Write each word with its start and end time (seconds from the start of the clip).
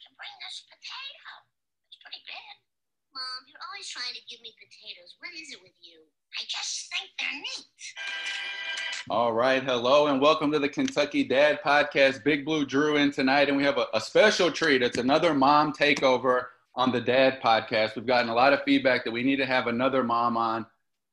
you 0.00 0.08
bring 0.16 0.32
this 0.40 0.64
potato? 0.64 1.28
It's 1.92 2.00
pretty 2.00 2.24
big. 2.24 2.56
Mom, 3.12 3.40
you're 3.44 3.60
always 3.68 3.84
trying 3.84 4.16
to 4.16 4.24
give 4.32 4.40
me 4.40 4.56
potatoes. 4.56 5.12
What 5.20 5.36
is 5.36 5.52
it 5.52 5.60
with 5.60 5.76
you? 5.80 6.00
I 6.40 6.42
just 6.48 6.88
think 6.88 7.10
they're 7.20 7.36
neat. 7.36 7.84
All 9.10 9.34
right, 9.34 9.62
hello 9.62 10.06
and 10.06 10.18
welcome 10.18 10.50
to 10.52 10.58
the 10.58 10.70
Kentucky 10.70 11.22
Dad 11.22 11.60
Podcast. 11.60 12.24
Big 12.24 12.46
Blue 12.46 12.64
Drew 12.64 12.96
in 12.96 13.12
tonight, 13.12 13.48
and 13.48 13.58
we 13.58 13.64
have 13.64 13.76
a, 13.76 13.88
a, 13.92 14.00
special 14.00 14.50
treat. 14.50 14.80
It's 14.80 14.96
another 14.96 15.34
mom 15.34 15.74
takeover 15.74 16.44
on 16.74 16.92
the 16.92 17.00
Dad 17.00 17.42
Podcast. 17.44 17.94
We've 17.94 18.06
gotten 18.06 18.30
a 18.30 18.34
lot 18.34 18.54
of 18.54 18.62
feedback 18.64 19.04
that 19.04 19.12
we 19.12 19.22
need 19.22 19.36
to 19.36 19.46
have 19.46 19.66
another 19.66 20.02
mom 20.02 20.38
on 20.38 20.64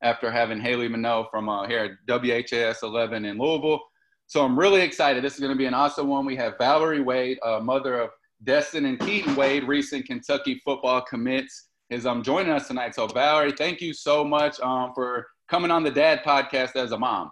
after 0.01 0.31
having 0.31 0.61
Haley 0.61 0.87
Minot 0.87 1.27
from 1.29 1.49
uh, 1.49 1.67
here 1.67 1.97
at 2.07 2.21
WHAS 2.21 2.83
11 2.83 3.25
in 3.25 3.37
Louisville. 3.37 3.81
So 4.27 4.45
I'm 4.45 4.57
really 4.57 4.81
excited. 4.81 5.25
This 5.25 5.33
is 5.33 5.39
going 5.41 5.51
to 5.51 5.57
be 5.57 5.65
an 5.65 5.73
awesome 5.73 6.07
one. 6.07 6.25
We 6.25 6.37
have 6.37 6.57
Valerie 6.57 7.01
Wade, 7.01 7.39
uh, 7.43 7.59
mother 7.59 7.99
of 7.99 8.11
Destin 8.43 8.85
and 8.85 8.99
Keaten 8.99 9.35
Wade, 9.35 9.63
recent 9.63 10.05
Kentucky 10.05 10.61
football 10.63 11.01
commits, 11.01 11.69
is 11.89 12.05
um, 12.05 12.21
joining 12.21 12.51
us 12.51 12.67
tonight. 12.67 12.95
So 12.95 13.07
Valerie, 13.07 13.53
thank 13.53 13.81
you 13.81 13.93
so 13.93 14.23
much 14.23 14.59
um, 14.59 14.91
for 14.93 15.27
coming 15.49 15.71
on 15.71 15.83
the 15.83 15.91
Dad 15.91 16.23
Podcast 16.23 16.75
as 16.75 16.91
a 16.91 16.97
mom. 16.97 17.31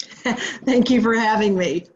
thank 0.00 0.90
you 0.90 1.02
for 1.02 1.14
having 1.14 1.56
me. 1.56 1.86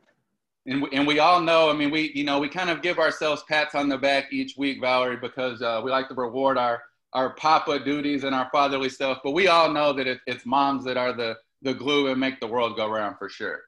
And 0.66 0.82
we, 0.82 0.88
and 0.92 1.06
we 1.06 1.18
all 1.18 1.40
know, 1.40 1.70
I 1.70 1.74
mean, 1.74 1.90
we, 1.90 2.12
you 2.14 2.24
know, 2.24 2.38
we 2.38 2.48
kind 2.48 2.70
of 2.70 2.80
give 2.80 2.98
ourselves 2.98 3.42
pats 3.48 3.74
on 3.74 3.88
the 3.88 3.98
back 3.98 4.32
each 4.32 4.56
week, 4.56 4.80
Valerie, 4.80 5.18
because 5.18 5.60
uh, 5.60 5.80
we 5.84 5.90
like 5.90 6.08
to 6.08 6.14
reward 6.14 6.56
our, 6.56 6.82
our 7.12 7.34
papa 7.34 7.78
duties 7.78 8.24
and 8.24 8.34
our 8.34 8.48
fatherly 8.50 8.88
stuff. 8.88 9.20
But 9.22 9.32
we 9.32 9.48
all 9.48 9.70
know 9.70 9.92
that 9.92 10.06
it, 10.06 10.20
it's 10.26 10.46
moms 10.46 10.84
that 10.84 10.96
are 10.96 11.12
the, 11.12 11.36
the 11.62 11.74
glue 11.74 12.08
and 12.08 12.18
make 12.18 12.40
the 12.40 12.46
world 12.46 12.76
go 12.76 12.90
round 12.90 13.16
for 13.18 13.28
sure. 13.28 13.60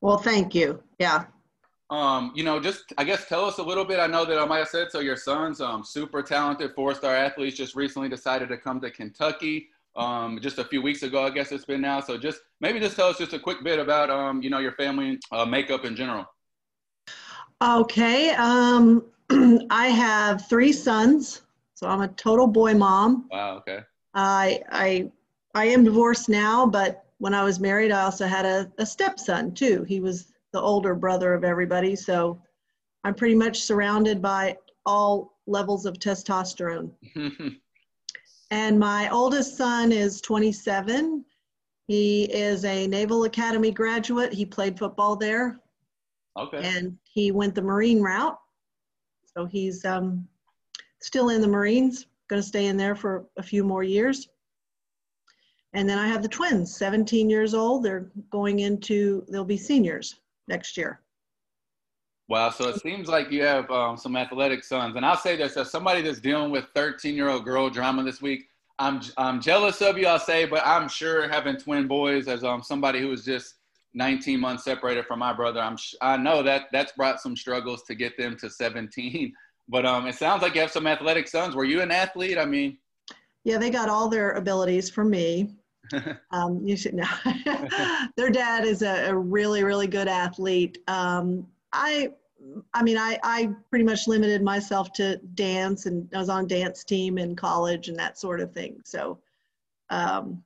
Well, 0.00 0.18
thank 0.18 0.54
you. 0.54 0.82
Yeah. 0.98 1.24
Um, 1.92 2.32
you 2.34 2.42
know, 2.42 2.58
just 2.58 2.94
I 2.96 3.04
guess 3.04 3.28
tell 3.28 3.44
us 3.44 3.58
a 3.58 3.62
little 3.62 3.84
bit. 3.84 4.00
I 4.00 4.06
know 4.06 4.24
that 4.24 4.38
I 4.38 4.46
might 4.46 4.60
have 4.60 4.68
said 4.68 4.90
so. 4.90 5.00
Your 5.00 5.14
son's 5.14 5.60
um, 5.60 5.84
super 5.84 6.22
talented, 6.22 6.74
four-star 6.74 7.14
athletes. 7.14 7.54
Just 7.54 7.76
recently 7.76 8.08
decided 8.08 8.48
to 8.48 8.56
come 8.56 8.80
to 8.80 8.90
Kentucky. 8.90 9.68
Um, 9.94 10.38
just 10.40 10.56
a 10.56 10.64
few 10.64 10.80
weeks 10.80 11.02
ago, 11.02 11.22
I 11.22 11.28
guess 11.28 11.52
it's 11.52 11.66
been 11.66 11.82
now. 11.82 12.00
So 12.00 12.16
just 12.16 12.40
maybe 12.62 12.80
just 12.80 12.96
tell 12.96 13.08
us 13.08 13.18
just 13.18 13.34
a 13.34 13.38
quick 13.38 13.62
bit 13.62 13.78
about 13.78 14.08
um, 14.08 14.40
you 14.40 14.48
know, 14.48 14.58
your 14.58 14.72
family 14.72 15.18
uh, 15.32 15.44
makeup 15.44 15.84
in 15.84 15.94
general. 15.94 16.24
Okay. 17.62 18.30
Um, 18.30 19.04
I 19.70 19.88
have 19.88 20.48
three 20.48 20.72
sons, 20.72 21.42
so 21.74 21.86
I'm 21.88 22.00
a 22.00 22.08
total 22.08 22.46
boy 22.46 22.72
mom. 22.72 23.28
Wow. 23.30 23.58
Okay. 23.58 23.80
I 24.14 24.62
I 24.70 25.10
I 25.54 25.66
am 25.66 25.84
divorced 25.84 26.30
now, 26.30 26.64
but 26.64 27.04
when 27.18 27.34
I 27.34 27.44
was 27.44 27.60
married, 27.60 27.92
I 27.92 28.00
also 28.00 28.26
had 28.26 28.46
a, 28.46 28.72
a 28.78 28.86
stepson 28.86 29.52
too. 29.52 29.84
He 29.84 30.00
was 30.00 30.31
the 30.52 30.60
older 30.60 30.94
brother 30.94 31.34
of 31.34 31.44
everybody. 31.44 31.96
So 31.96 32.40
I'm 33.04 33.14
pretty 33.14 33.34
much 33.34 33.62
surrounded 33.62 34.22
by 34.22 34.56
all 34.86 35.38
levels 35.46 35.86
of 35.86 35.98
testosterone. 35.98 36.92
and 38.50 38.78
my 38.78 39.08
oldest 39.10 39.56
son 39.56 39.92
is 39.92 40.20
27. 40.20 41.24
He 41.88 42.24
is 42.24 42.64
a 42.64 42.86
Naval 42.86 43.24
Academy 43.24 43.70
graduate. 43.70 44.32
He 44.32 44.46
played 44.46 44.78
football 44.78 45.16
there. 45.16 45.58
Okay. 46.38 46.62
And 46.62 46.96
he 47.02 47.32
went 47.32 47.54
the 47.54 47.62
Marine 47.62 48.00
route. 48.00 48.38
So 49.36 49.46
he's 49.46 49.84
um, 49.84 50.26
still 51.00 51.30
in 51.30 51.40
the 51.40 51.48
Marines, 51.48 52.06
going 52.28 52.40
to 52.40 52.46
stay 52.46 52.66
in 52.66 52.76
there 52.76 52.94
for 52.94 53.26
a 53.36 53.42
few 53.42 53.64
more 53.64 53.82
years. 53.82 54.28
And 55.74 55.88
then 55.88 55.98
I 55.98 56.06
have 56.06 56.22
the 56.22 56.28
twins, 56.28 56.76
17 56.76 57.30
years 57.30 57.54
old. 57.54 57.82
They're 57.82 58.10
going 58.30 58.60
into, 58.60 59.24
they'll 59.30 59.44
be 59.44 59.56
seniors 59.56 60.20
next 60.48 60.76
year. 60.76 61.00
Wow. 62.28 62.50
So 62.50 62.68
it 62.68 62.80
seems 62.80 63.08
like 63.08 63.30
you 63.30 63.42
have 63.42 63.70
um, 63.70 63.96
some 63.96 64.16
athletic 64.16 64.64
sons. 64.64 64.96
And 64.96 65.04
I'll 65.04 65.16
say 65.16 65.36
this 65.36 65.56
as 65.56 65.70
somebody 65.70 66.02
that's 66.02 66.20
dealing 66.20 66.50
with 66.50 66.66
13 66.74 67.14
year 67.14 67.28
old 67.28 67.44
girl 67.44 67.68
drama 67.68 68.02
this 68.04 68.22
week, 68.22 68.48
I'm, 68.78 69.00
I'm 69.16 69.40
jealous 69.40 69.80
of 69.82 69.98
you, 69.98 70.06
I'll 70.06 70.18
say, 70.18 70.46
but 70.46 70.62
I'm 70.64 70.88
sure 70.88 71.28
having 71.28 71.56
twin 71.56 71.86
boys 71.86 72.28
as 72.28 72.42
um, 72.42 72.62
somebody 72.62 73.00
who 73.00 73.08
was 73.08 73.24
just 73.24 73.56
19 73.94 74.40
months 74.40 74.64
separated 74.64 75.06
from 75.06 75.18
my 75.18 75.32
brother, 75.32 75.60
I'm 75.60 75.76
sh- 75.76 75.94
I 76.00 76.16
know 76.16 76.42
that 76.42 76.66
that's 76.72 76.92
brought 76.92 77.20
some 77.20 77.36
struggles 77.36 77.82
to 77.84 77.94
get 77.94 78.16
them 78.16 78.36
to 78.38 78.50
17. 78.50 79.32
But 79.68 79.86
um, 79.86 80.08
it 80.08 80.16
sounds 80.16 80.42
like 80.42 80.56
you 80.56 80.60
have 80.60 80.72
some 80.72 80.88
athletic 80.88 81.28
sons. 81.28 81.54
Were 81.54 81.64
you 81.64 81.80
an 81.82 81.92
athlete? 81.92 82.36
I 82.36 82.44
mean, 82.44 82.78
yeah, 83.44 83.58
they 83.58 83.70
got 83.70 83.88
all 83.88 84.08
their 84.08 84.32
abilities 84.32 84.90
from 84.90 85.08
me. 85.08 85.54
um, 86.30 86.60
you 86.64 86.76
should 86.76 86.94
know. 86.94 87.08
Their 88.16 88.30
dad 88.30 88.64
is 88.64 88.82
a, 88.82 89.10
a, 89.10 89.14
really, 89.14 89.64
really 89.64 89.86
good 89.86 90.08
athlete. 90.08 90.78
Um, 90.88 91.46
I, 91.72 92.10
I 92.74 92.82
mean, 92.82 92.98
I, 92.98 93.18
I 93.22 93.50
pretty 93.70 93.84
much 93.84 94.08
limited 94.08 94.42
myself 94.42 94.92
to 94.94 95.16
dance, 95.34 95.86
and 95.86 96.08
I 96.14 96.18
was 96.18 96.28
on 96.28 96.46
dance 96.46 96.84
team 96.84 97.18
in 97.18 97.36
college 97.36 97.88
and 97.88 97.98
that 97.98 98.18
sort 98.18 98.40
of 98.40 98.52
thing. 98.52 98.80
So, 98.84 99.18
um, 99.90 100.42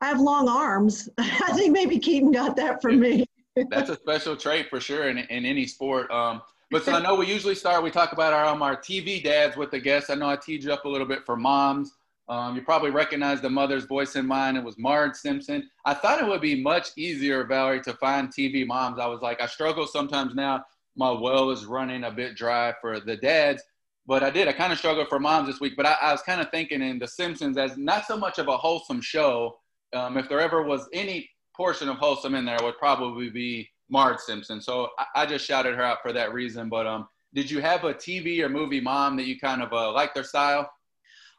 I 0.00 0.06
have 0.06 0.20
long 0.20 0.48
arms. 0.48 1.08
I 1.18 1.52
think 1.54 1.72
maybe 1.72 1.98
Keaten 1.98 2.32
got 2.32 2.56
that 2.56 2.80
from 2.80 3.00
me. 3.00 3.26
That's 3.70 3.90
a 3.90 3.96
special 3.96 4.36
trait 4.36 4.70
for 4.70 4.80
sure 4.80 5.08
in, 5.08 5.18
in 5.18 5.44
any 5.44 5.66
sport. 5.66 6.10
Um, 6.10 6.42
but 6.70 6.84
so 6.84 6.92
I 6.92 7.00
know 7.00 7.14
we 7.14 7.26
usually 7.26 7.54
start. 7.54 7.82
We 7.82 7.90
talk 7.90 8.12
about 8.12 8.32
our 8.32 8.44
um, 8.44 8.62
our 8.62 8.76
TV 8.76 9.22
dads 9.22 9.56
with 9.56 9.70
the 9.70 9.80
guests. 9.80 10.10
I 10.10 10.14
know 10.14 10.28
I 10.28 10.36
teed 10.36 10.62
you 10.62 10.72
up 10.72 10.84
a 10.84 10.88
little 10.88 11.06
bit 11.06 11.24
for 11.24 11.36
moms. 11.36 11.94
Um, 12.28 12.54
you 12.54 12.62
probably 12.62 12.90
recognize 12.90 13.40
the 13.40 13.48
mother's 13.48 13.84
voice 13.84 14.14
in 14.14 14.26
mine. 14.26 14.56
It 14.56 14.64
was 14.64 14.76
Marge 14.76 15.14
Simpson. 15.14 15.68
I 15.86 15.94
thought 15.94 16.20
it 16.20 16.26
would 16.26 16.42
be 16.42 16.62
much 16.62 16.90
easier, 16.96 17.44
Valerie, 17.44 17.80
to 17.82 17.94
find 17.94 18.28
TV 18.28 18.66
moms. 18.66 18.98
I 18.98 19.06
was 19.06 19.22
like, 19.22 19.40
I 19.40 19.46
struggle 19.46 19.86
sometimes 19.86 20.34
now. 20.34 20.64
My 20.94 21.10
well 21.10 21.50
is 21.50 21.64
running 21.64 22.04
a 22.04 22.10
bit 22.10 22.36
dry 22.36 22.74
for 22.80 23.00
the 23.00 23.16
dads, 23.16 23.62
but 24.06 24.22
I 24.22 24.30
did. 24.30 24.46
I 24.46 24.52
kind 24.52 24.72
of 24.72 24.78
struggled 24.78 25.08
for 25.08 25.18
moms 25.18 25.46
this 25.46 25.60
week. 25.60 25.74
But 25.76 25.86
I, 25.86 25.96
I 26.02 26.12
was 26.12 26.22
kind 26.22 26.40
of 26.40 26.50
thinking 26.50 26.82
in 26.82 26.98
The 26.98 27.08
Simpsons 27.08 27.56
as 27.56 27.78
not 27.78 28.04
so 28.04 28.16
much 28.16 28.38
of 28.38 28.48
a 28.48 28.56
wholesome 28.56 29.00
show. 29.00 29.58
Um, 29.94 30.18
if 30.18 30.28
there 30.28 30.40
ever 30.40 30.62
was 30.62 30.86
any 30.92 31.30
portion 31.56 31.88
of 31.88 31.96
wholesome 31.96 32.34
in 32.34 32.44
there, 32.44 32.56
it 32.56 32.62
would 32.62 32.78
probably 32.78 33.30
be 33.30 33.70
Marge 33.88 34.18
Simpson. 34.18 34.60
So 34.60 34.90
I, 34.98 35.22
I, 35.22 35.26
just 35.26 35.46
shouted 35.46 35.74
her 35.74 35.82
out 35.82 35.98
for 36.02 36.12
that 36.12 36.34
reason. 36.34 36.68
But 36.68 36.86
um, 36.86 37.08
did 37.32 37.50
you 37.50 37.60
have 37.60 37.84
a 37.84 37.94
TV 37.94 38.40
or 38.40 38.50
movie 38.50 38.80
mom 38.80 39.16
that 39.16 39.26
you 39.26 39.38
kind 39.38 39.62
of 39.62 39.72
uh, 39.72 39.92
liked 39.92 40.14
their 40.14 40.24
style? 40.24 40.70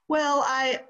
Well, 0.10 0.44
I, 0.46 0.82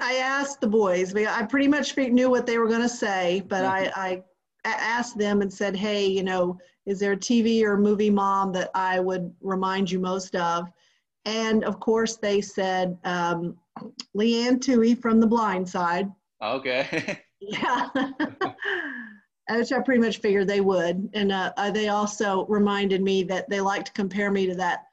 I, 0.00 0.14
asked 0.14 0.60
the 0.60 0.68
boys. 0.68 1.14
I 1.14 1.42
pretty 1.42 1.66
much 1.66 1.96
knew 1.96 2.30
what 2.30 2.46
they 2.46 2.58
were 2.58 2.68
going 2.68 2.80
to 2.80 2.88
say, 2.88 3.42
but 3.48 3.64
mm-hmm. 3.64 4.00
I, 4.00 4.22
I 4.64 4.70
asked 4.70 5.18
them 5.18 5.42
and 5.42 5.52
said, 5.52 5.76
"Hey, 5.76 6.06
you 6.06 6.22
know, 6.22 6.56
is 6.86 7.00
there 7.00 7.12
a 7.12 7.16
TV 7.16 7.62
or 7.64 7.76
movie 7.76 8.08
mom 8.08 8.52
that 8.52 8.70
I 8.74 9.00
would 9.00 9.34
remind 9.40 9.90
you 9.90 9.98
most 9.98 10.36
of?" 10.36 10.68
And 11.24 11.64
of 11.64 11.80
course, 11.80 12.16
they 12.16 12.40
said 12.40 12.96
um, 13.04 13.56
Leigh 14.14 14.46
Anne 14.46 14.60
Tuohy 14.60 15.00
from 15.00 15.20
The 15.20 15.26
Blind 15.26 15.68
Side. 15.68 16.10
Okay. 16.42 17.20
yeah. 17.40 17.88
Which 19.50 19.72
I 19.72 19.80
pretty 19.80 20.00
much 20.00 20.18
figured 20.18 20.46
they 20.46 20.60
would. 20.60 21.08
And 21.14 21.32
uh, 21.32 21.52
they 21.72 21.88
also 21.88 22.46
reminded 22.46 23.02
me 23.02 23.22
that 23.24 23.48
they 23.48 23.60
like 23.60 23.84
to 23.86 23.92
compare 23.92 24.30
me 24.30 24.46
to 24.46 24.54
that 24.56 24.87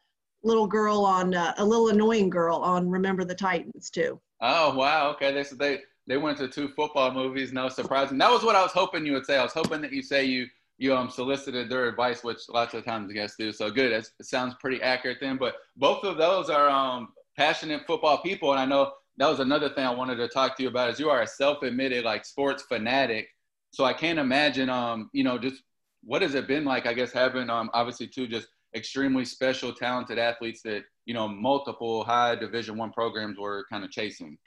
little 0.45 0.67
girl 0.67 1.03
on 1.03 1.33
uh, 1.33 1.53
a 1.57 1.65
little 1.65 1.89
annoying 1.89 2.29
girl 2.29 2.57
on 2.57 2.89
Remember 2.89 3.25
the 3.25 3.35
Titans 3.35 3.89
too. 3.89 4.19
Oh 4.41 4.75
wow, 4.75 5.09
okay. 5.11 5.33
They 5.33 5.43
so 5.43 5.55
they 5.55 5.81
they 6.07 6.17
went 6.17 6.37
to 6.37 6.47
two 6.47 6.69
football 6.69 7.11
movies. 7.11 7.51
No 7.51 7.67
surprising. 7.67 8.17
That 8.19 8.31
was 8.31 8.43
what 8.43 8.55
I 8.55 8.61
was 8.61 8.71
hoping 8.71 9.05
you 9.05 9.13
would 9.13 9.25
say. 9.25 9.37
I 9.37 9.43
was 9.43 9.53
hoping 9.53 9.81
that 9.81 9.91
you 9.91 10.01
say 10.01 10.25
you 10.25 10.47
you 10.77 10.95
um 10.95 11.09
solicited 11.09 11.69
their 11.69 11.87
advice, 11.87 12.23
which 12.23 12.47
lots 12.49 12.73
of 12.73 12.85
times 12.85 13.11
guests 13.11 13.37
do. 13.37 13.51
So 13.51 13.71
good. 13.71 13.91
It 13.91 14.07
sounds 14.21 14.55
pretty 14.59 14.81
accurate 14.81 15.17
then. 15.19 15.37
But 15.37 15.55
both 15.77 16.03
of 16.03 16.17
those 16.17 16.49
are 16.49 16.69
um 16.69 17.09
passionate 17.37 17.85
football 17.87 18.19
people, 18.19 18.51
and 18.51 18.59
I 18.59 18.65
know 18.65 18.93
that 19.17 19.29
was 19.29 19.39
another 19.39 19.69
thing 19.69 19.85
I 19.85 19.93
wanted 19.93 20.17
to 20.17 20.27
talk 20.27 20.55
to 20.57 20.63
you 20.63 20.69
about. 20.69 20.89
Is 20.91 20.99
you 20.99 21.09
are 21.09 21.21
a 21.21 21.27
self-admitted 21.27 22.05
like 22.05 22.25
sports 22.25 22.63
fanatic. 22.63 23.27
So 23.71 23.83
I 23.83 23.93
can't 23.93 24.19
imagine 24.19 24.69
um 24.69 25.09
you 25.13 25.23
know 25.23 25.37
just 25.37 25.63
what 26.03 26.21
has 26.21 26.35
it 26.35 26.47
been 26.47 26.65
like? 26.65 26.85
I 26.85 26.93
guess 26.93 27.11
having 27.11 27.49
um 27.49 27.69
obviously 27.73 28.07
too 28.07 28.27
just 28.27 28.47
extremely 28.75 29.25
special, 29.25 29.73
talented 29.73 30.19
athletes 30.19 30.61
that 30.63 30.83
you 31.05 31.13
know 31.13 31.27
multiple 31.27 32.03
high 32.03 32.35
Division 32.35 32.77
One 32.77 32.91
programs 32.91 33.37
were 33.37 33.65
kind 33.71 33.83
of 33.83 33.91
chasing. 33.91 34.37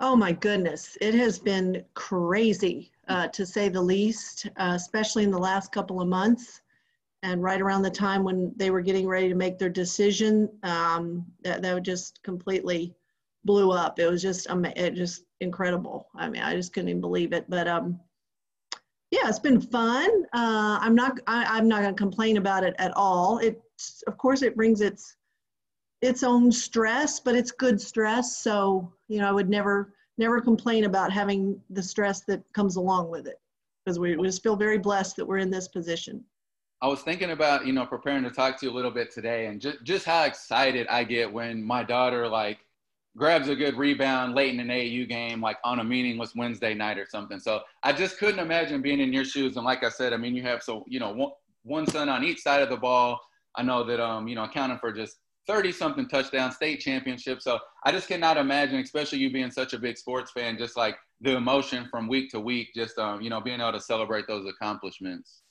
Oh 0.00 0.14
my 0.14 0.32
goodness, 0.32 0.96
it 1.00 1.14
has 1.14 1.38
been 1.38 1.84
crazy 1.94 2.92
uh, 3.08 3.28
to 3.28 3.44
say 3.44 3.68
the 3.68 3.82
least, 3.82 4.46
uh, 4.56 4.72
especially 4.76 5.24
in 5.24 5.30
the 5.30 5.38
last 5.38 5.72
couple 5.72 6.00
of 6.00 6.08
months. 6.08 6.62
And 7.24 7.42
right 7.42 7.60
around 7.60 7.82
the 7.82 7.90
time 7.90 8.22
when 8.22 8.52
they 8.56 8.70
were 8.70 8.80
getting 8.80 9.08
ready 9.08 9.28
to 9.28 9.34
make 9.34 9.58
their 9.58 9.68
decision, 9.68 10.48
um, 10.62 11.26
that, 11.42 11.62
that 11.62 11.82
just 11.82 12.22
completely 12.22 12.94
blew 13.44 13.72
up. 13.72 13.98
It 13.98 14.06
was 14.06 14.22
just, 14.22 14.46
it 14.48 14.94
just 14.94 15.24
incredible. 15.40 16.06
I 16.14 16.28
mean, 16.28 16.42
I 16.42 16.54
just 16.54 16.72
couldn't 16.72 16.90
even 16.90 17.00
believe 17.00 17.32
it. 17.32 17.46
But 17.48 17.66
um, 17.66 17.98
yeah, 19.10 19.28
it's 19.28 19.38
been 19.38 19.60
fun. 19.60 20.08
Uh, 20.32 20.78
I'm 20.80 20.94
not 20.94 21.18
I, 21.26 21.58
am 21.58 21.68
not 21.68 21.82
going 21.82 21.94
to 21.94 21.98
complain 21.98 22.36
about 22.36 22.64
it 22.64 22.74
at 22.78 22.92
all. 22.94 23.38
It 23.38 23.62
of 24.06 24.18
course 24.18 24.42
it 24.42 24.56
brings 24.56 24.80
its 24.80 25.16
its 26.02 26.22
own 26.22 26.52
stress, 26.52 27.18
but 27.18 27.34
it's 27.34 27.50
good 27.50 27.80
stress. 27.80 28.38
So 28.38 28.92
you 29.08 29.18
know, 29.18 29.28
I 29.28 29.32
would 29.32 29.48
never 29.48 29.94
never 30.18 30.40
complain 30.40 30.84
about 30.84 31.12
having 31.12 31.60
the 31.70 31.82
stress 31.82 32.22
that 32.22 32.42
comes 32.52 32.76
along 32.76 33.10
with 33.10 33.26
it 33.26 33.40
because 33.84 33.98
we, 33.98 34.16
we 34.16 34.26
just 34.26 34.42
feel 34.42 34.56
very 34.56 34.78
blessed 34.78 35.16
that 35.16 35.24
we're 35.24 35.38
in 35.38 35.50
this 35.50 35.68
position. 35.68 36.22
I 36.82 36.88
was 36.88 37.00
thinking 37.00 37.30
about, 37.30 37.66
you 37.66 37.72
know, 37.72 37.86
preparing 37.86 38.22
to 38.24 38.30
talk 38.30 38.58
to 38.60 38.66
you 38.66 38.72
a 38.72 38.74
little 38.74 38.90
bit 38.90 39.12
today 39.12 39.46
and 39.46 39.60
just, 39.60 39.82
just 39.82 40.04
how 40.04 40.24
excited 40.24 40.86
I 40.88 41.04
get 41.04 41.32
when 41.32 41.62
my 41.62 41.82
daughter 41.82 42.28
like 42.28 42.58
grabs 43.18 43.48
a 43.48 43.56
good 43.56 43.76
rebound 43.76 44.34
late 44.34 44.54
in 44.54 44.60
an 44.60 44.70
AU 44.70 45.06
game, 45.06 45.40
like 45.40 45.58
on 45.64 45.80
a 45.80 45.84
meaningless 45.84 46.34
Wednesday 46.34 46.74
night 46.74 46.98
or 46.98 47.06
something. 47.06 47.40
So 47.40 47.60
I 47.82 47.92
just 47.92 48.18
couldn't 48.18 48.40
imagine 48.40 48.80
being 48.80 49.00
in 49.00 49.12
your 49.12 49.24
shoes. 49.24 49.56
And 49.56 49.64
like 49.64 49.84
I 49.84 49.88
said, 49.88 50.12
I 50.12 50.16
mean, 50.16 50.34
you 50.34 50.42
have 50.42 50.62
so, 50.62 50.84
you 50.86 51.00
know, 51.00 51.12
one, 51.12 51.32
one 51.64 51.86
son 51.86 52.08
on 52.08 52.24
each 52.24 52.40
side 52.40 52.62
of 52.62 52.70
the 52.70 52.76
ball. 52.76 53.20
I 53.56 53.62
know 53.62 53.84
that, 53.84 54.00
um, 54.00 54.28
you 54.28 54.34
know, 54.34 54.44
accounting 54.44 54.78
for 54.78 54.92
just 54.92 55.18
30 55.48 55.72
something 55.72 56.08
touchdown 56.08 56.52
state 56.52 56.80
championship. 56.80 57.42
So 57.42 57.58
I 57.84 57.90
just 57.90 58.06
cannot 58.06 58.36
imagine, 58.36 58.78
especially 58.80 59.18
you 59.18 59.32
being 59.32 59.50
such 59.50 59.72
a 59.72 59.78
big 59.78 59.98
sports 59.98 60.30
fan, 60.30 60.56
just 60.56 60.76
like 60.76 60.96
the 61.20 61.36
emotion 61.36 61.88
from 61.90 62.06
week 62.06 62.30
to 62.30 62.40
week, 62.40 62.68
just, 62.74 62.98
um, 62.98 63.20
you 63.20 63.30
know, 63.30 63.40
being 63.40 63.60
able 63.60 63.72
to 63.72 63.80
celebrate 63.80 64.26
those 64.28 64.46
accomplishments. 64.46 65.42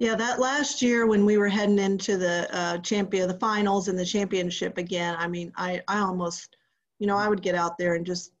Yeah, 0.00 0.16
that 0.16 0.40
last 0.40 0.82
year 0.82 1.06
when 1.06 1.24
we 1.24 1.38
were 1.38 1.48
heading 1.48 1.78
into 1.78 2.16
the 2.16 2.48
uh, 2.52 2.78
champion, 2.78 3.28
the 3.28 3.38
finals 3.38 3.86
and 3.86 3.96
the 3.96 4.04
championship 4.04 4.76
again, 4.76 5.14
I 5.18 5.28
mean, 5.28 5.52
I, 5.56 5.80
I 5.86 6.00
almost, 6.00 6.56
you 6.98 7.06
know, 7.06 7.16
I 7.16 7.28
would 7.28 7.42
get 7.42 7.54
out 7.54 7.78
there 7.78 7.94
and 7.94 8.06
just 8.06 8.32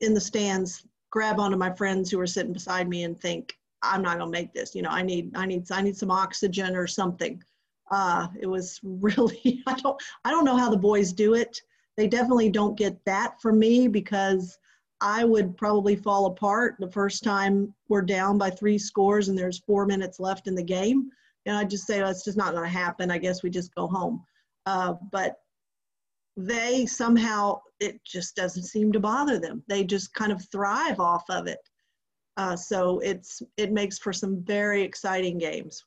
in 0.00 0.14
the 0.14 0.20
stands, 0.20 0.84
grab 1.10 1.40
onto 1.40 1.56
my 1.56 1.70
friends 1.70 2.10
who 2.10 2.18
were 2.18 2.26
sitting 2.26 2.52
beside 2.52 2.88
me 2.88 3.04
and 3.04 3.20
think, 3.20 3.56
I'm 3.82 4.02
not 4.02 4.18
gonna 4.18 4.30
make 4.30 4.52
this. 4.52 4.74
You 4.74 4.82
know, 4.82 4.90
I 4.90 5.02
need, 5.02 5.36
I 5.36 5.46
need, 5.46 5.70
I 5.70 5.82
need 5.82 5.96
some 5.96 6.10
oxygen 6.10 6.76
or 6.76 6.86
something. 6.86 7.42
Uh, 7.90 8.28
it 8.40 8.46
was 8.46 8.80
really, 8.82 9.62
I 9.66 9.74
don't, 9.74 10.00
I 10.24 10.30
don't 10.30 10.44
know 10.44 10.56
how 10.56 10.70
the 10.70 10.76
boys 10.76 11.12
do 11.12 11.34
it. 11.34 11.60
They 11.96 12.06
definitely 12.06 12.50
don't 12.50 12.78
get 12.78 13.04
that 13.04 13.40
from 13.40 13.58
me 13.58 13.88
because 13.88 14.58
I 15.00 15.24
would 15.24 15.56
probably 15.56 15.96
fall 15.96 16.26
apart 16.26 16.76
the 16.78 16.90
first 16.90 17.24
time 17.24 17.74
we're 17.88 18.02
down 18.02 18.38
by 18.38 18.50
three 18.50 18.78
scores 18.78 19.28
and 19.28 19.38
there's 19.38 19.58
four 19.60 19.86
minutes 19.86 20.20
left 20.20 20.46
in 20.46 20.54
the 20.54 20.62
game. 20.62 21.10
And 21.46 21.56
I 21.56 21.64
just 21.64 21.86
say, 21.86 22.00
well, 22.00 22.10
it's 22.10 22.24
just 22.24 22.36
not 22.36 22.52
going 22.52 22.64
to 22.64 22.70
happen. 22.70 23.10
I 23.10 23.18
guess 23.18 23.42
we 23.42 23.50
just 23.50 23.74
go 23.74 23.86
home. 23.86 24.22
Uh, 24.66 24.94
but 25.10 25.36
they 26.36 26.84
somehow, 26.84 27.60
it 27.80 28.02
just 28.04 28.36
doesn't 28.36 28.64
seem 28.64 28.92
to 28.92 29.00
bother 29.00 29.38
them. 29.38 29.62
They 29.66 29.84
just 29.84 30.14
kind 30.14 30.32
of 30.32 30.44
thrive 30.50 31.00
off 31.00 31.24
of 31.30 31.46
it. 31.46 31.60
Uh, 32.36 32.56
so 32.56 33.00
it's 33.00 33.42
it 33.56 33.72
makes 33.72 33.98
for 33.98 34.12
some 34.12 34.42
very 34.42 34.82
exciting 34.82 35.38
games. 35.38 35.84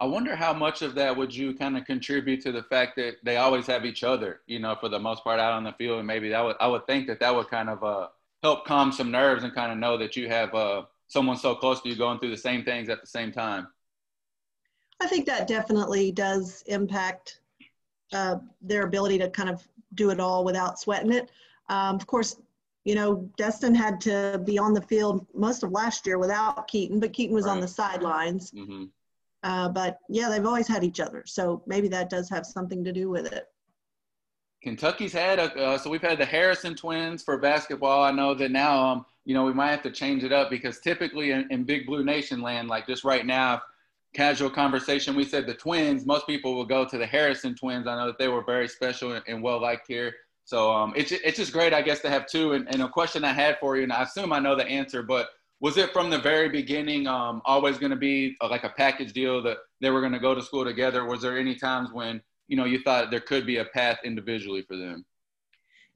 I 0.00 0.06
wonder 0.06 0.34
how 0.34 0.52
much 0.52 0.82
of 0.82 0.96
that 0.96 1.16
would 1.16 1.32
you 1.32 1.54
kind 1.54 1.76
of 1.76 1.84
contribute 1.84 2.40
to 2.42 2.50
the 2.50 2.64
fact 2.64 2.96
that 2.96 3.16
they 3.22 3.36
always 3.36 3.66
have 3.66 3.84
each 3.84 4.02
other, 4.02 4.40
you 4.46 4.58
know, 4.58 4.76
for 4.80 4.88
the 4.88 4.98
most 4.98 5.22
part 5.22 5.38
out 5.38 5.52
on 5.52 5.62
the 5.62 5.72
field, 5.74 5.98
and 5.98 6.06
maybe 6.06 6.28
that 6.30 6.44
would 6.44 6.56
I 6.58 6.66
would 6.66 6.86
think 6.86 7.06
that 7.06 7.20
that 7.20 7.34
would 7.34 7.48
kind 7.48 7.68
of 7.68 7.84
uh, 7.84 8.08
help 8.42 8.64
calm 8.64 8.90
some 8.90 9.10
nerves 9.10 9.44
and 9.44 9.54
kind 9.54 9.70
of 9.70 9.78
know 9.78 9.96
that 9.98 10.16
you 10.16 10.28
have 10.28 10.54
uh, 10.54 10.82
someone 11.06 11.36
so 11.36 11.54
close 11.54 11.80
to 11.82 11.88
you 11.88 11.96
going 11.96 12.18
through 12.18 12.30
the 12.30 12.36
same 12.36 12.64
things 12.64 12.88
at 12.88 13.00
the 13.00 13.06
same 13.06 13.30
time? 13.30 13.68
I 15.00 15.06
think 15.06 15.26
that 15.26 15.46
definitely 15.46 16.10
does 16.10 16.64
impact 16.66 17.40
uh, 18.12 18.38
their 18.60 18.84
ability 18.84 19.18
to 19.18 19.30
kind 19.30 19.50
of 19.50 19.66
do 19.94 20.10
it 20.10 20.20
all 20.20 20.44
without 20.44 20.78
sweating 20.78 21.12
it. 21.12 21.30
Um, 21.68 21.96
of 21.96 22.06
course, 22.06 22.36
you 22.84 22.94
know, 22.94 23.30
Destin 23.36 23.74
had 23.74 24.00
to 24.02 24.42
be 24.44 24.58
on 24.58 24.74
the 24.74 24.82
field 24.82 25.26
most 25.34 25.62
of 25.62 25.70
last 25.70 26.06
year 26.06 26.18
without 26.18 26.66
Keaten, 26.68 26.98
but 27.00 27.12
Keaten 27.12 27.34
was 27.34 27.44
right. 27.44 27.52
on 27.52 27.60
the 27.60 27.68
sidelines. 27.68 28.50
Mm-hmm. 28.50 28.84
Uh, 29.44 29.68
but 29.68 29.98
yeah, 30.08 30.28
they've 30.28 30.46
always 30.46 30.68
had 30.68 30.84
each 30.84 31.00
other. 31.00 31.22
So 31.26 31.62
maybe 31.66 31.88
that 31.88 32.10
does 32.10 32.28
have 32.30 32.46
something 32.46 32.84
to 32.84 32.92
do 32.92 33.08
with 33.10 33.32
it. 33.32 33.48
Kentucky's 34.62 35.12
had 35.12 35.40
a, 35.40 35.54
uh, 35.56 35.78
so 35.78 35.90
we've 35.90 36.02
had 36.02 36.18
the 36.18 36.24
Harrison 36.24 36.76
twins 36.76 37.22
for 37.22 37.36
basketball. 37.36 38.04
I 38.04 38.12
know 38.12 38.32
that 38.34 38.52
now, 38.52 38.84
um, 38.84 39.06
you 39.24 39.34
know, 39.34 39.44
we 39.44 39.52
might 39.52 39.70
have 39.70 39.82
to 39.82 39.90
change 39.90 40.22
it 40.22 40.32
up 40.32 40.50
because 40.50 40.78
typically 40.78 41.32
in, 41.32 41.48
in 41.50 41.64
Big 41.64 41.86
Blue 41.86 42.04
Nation 42.04 42.40
land, 42.40 42.68
like 42.68 42.86
just 42.86 43.02
right 43.02 43.26
now, 43.26 43.62
casual 44.14 44.50
conversation, 44.50 45.14
we 45.14 45.24
said 45.24 45.46
the 45.46 45.54
twins, 45.54 46.06
most 46.06 46.26
people 46.26 46.54
will 46.54 46.64
go 46.64 46.84
to 46.84 46.98
the 46.98 47.06
Harrison 47.06 47.54
twins. 47.54 47.86
I 47.86 47.96
know 47.96 48.06
that 48.06 48.18
they 48.18 48.28
were 48.28 48.44
very 48.44 48.68
special 48.68 49.12
and, 49.12 49.24
and 49.26 49.42
well 49.42 49.60
liked 49.60 49.86
here. 49.86 50.14
So 50.44 50.72
um, 50.72 50.92
it's, 50.96 51.12
it's 51.12 51.38
just 51.38 51.52
great, 51.52 51.72
I 51.72 51.82
guess, 51.82 52.00
to 52.00 52.10
have 52.10 52.26
two. 52.26 52.52
And, 52.52 52.66
and, 52.68 52.82
a 52.82 52.88
question 52.88 53.24
I 53.24 53.32
had 53.32 53.58
for 53.60 53.76
you, 53.76 53.84
and 53.84 53.92
I 53.92 54.02
assume 54.02 54.32
I 54.32 54.40
know 54.40 54.56
the 54.56 54.66
answer, 54.66 55.02
but 55.02 55.28
was 55.60 55.76
it 55.76 55.92
from 55.92 56.10
the 56.10 56.18
very 56.18 56.48
beginning 56.48 57.06
um, 57.06 57.40
always 57.44 57.78
going 57.78 57.90
to 57.90 57.96
be 57.96 58.36
a, 58.40 58.48
like 58.48 58.64
a 58.64 58.70
package 58.70 59.12
deal 59.12 59.40
that 59.44 59.58
they 59.80 59.90
were 59.90 60.00
going 60.00 60.12
to 60.12 60.18
go 60.18 60.34
to 60.34 60.42
school 60.42 60.64
together? 60.64 61.04
Was 61.06 61.22
there 61.22 61.38
any 61.38 61.54
times 61.54 61.90
when 61.92 62.20
you 62.52 62.56
know 62.58 62.66
you 62.66 62.82
thought 62.82 63.10
there 63.10 63.20
could 63.20 63.46
be 63.46 63.56
a 63.56 63.64
path 63.64 63.98
individually 64.04 64.60
for 64.60 64.76
them 64.76 65.06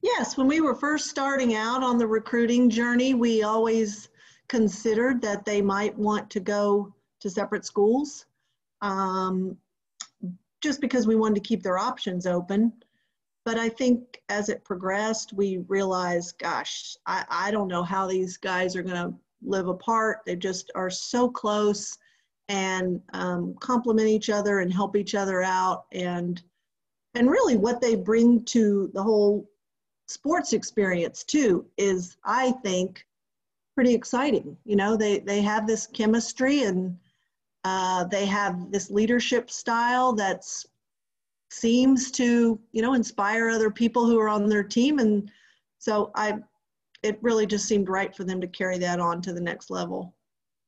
yes 0.01 0.39
when 0.39 0.47
we 0.47 0.63
were 0.63 0.75
first 0.75 1.11
starting 1.11 1.55
out 1.55 1.83
on 1.83 1.99
the 1.99 2.07
recruiting 2.07 2.71
journey 2.71 3.13
we 3.13 3.43
always 3.43 4.09
considered 4.49 5.21
that 5.21 5.45
they 5.45 5.61
might 5.61 5.97
want 5.99 6.31
to 6.31 6.41
go 6.41 6.95
to 7.27 7.31
separate 7.31 7.65
schools 7.65 8.27
um, 8.83 9.57
just 10.63 10.81
because 10.81 11.07
we 11.07 11.17
wanted 11.17 11.35
to 11.37 11.49
keep 11.49 11.63
their 11.63 11.79
options 11.79 12.27
open. 12.27 12.73
But 13.45 13.59
i 13.59 13.69
think 13.69 14.21
as 14.29 14.49
it 14.49 14.65
progressed 14.65 15.33
we 15.33 15.59
realized 15.69 16.37
gosh 16.41 16.97
i, 17.07 17.25
I 17.31 17.51
don't 17.53 17.69
know 17.69 17.85
how 17.85 18.09
these 18.09 18.37
guys 18.37 18.75
are 18.75 18.83
going 18.83 18.97
to 18.97 19.15
live 19.43 19.69
apart. 19.69 20.21
They 20.27 20.37
just 20.37 20.71
are 20.75 20.91
so 20.91 21.29
close 21.29 21.97
and 22.49 23.01
um, 23.13 23.55
complement 23.61 24.09
each 24.09 24.31
other 24.31 24.61
and 24.61 24.73
help 24.73 24.97
each 24.97 25.15
other 25.15 25.43
out. 25.43 25.87
And 25.93 26.43
and 27.15 27.31
really 27.31 27.57
what 27.57 27.81
they 27.81 27.97
bring 27.97 28.45
to 28.47 28.91
the 28.93 29.03
whole 29.03 29.49
sports 30.07 30.53
experience 30.53 31.25
too 31.25 31.67
is 31.77 32.17
i 32.25 32.53
think 32.63 33.05
pretty 33.75 33.95
exciting. 33.95 34.57
You 34.65 34.77
know 34.77 34.97
they 34.97 35.19
they 35.21 35.43
have 35.43 35.67
this 35.67 35.87
chemistry 35.87 36.63
and 36.63 36.97
uh, 37.67 38.05
they 38.05 38.27
have 38.27 38.71
this 38.71 38.91
leadership 38.91 39.51
style 39.51 40.13
that 40.13 40.45
seems 41.51 42.11
to 42.11 42.59
you 42.73 42.83
know 42.83 42.95
inspire 42.95 43.49
other 43.49 43.71
people 43.71 44.07
who 44.07 44.19
are 44.19 44.29
on 44.29 44.49
their 44.49 44.65
team 44.65 44.99
and 44.99 45.31
so 45.79 46.11
i 46.15 46.35
it 47.03 47.19
really 47.23 47.47
just 47.47 47.67
seemed 47.67 47.89
right 47.89 48.17
for 48.17 48.25
them 48.25 48.41
to 48.41 48.49
carry 48.49 48.79
that 48.79 49.01
on 49.01 49.23
to 49.23 49.33
the 49.33 49.41
next 49.41 49.71
level 49.71 50.17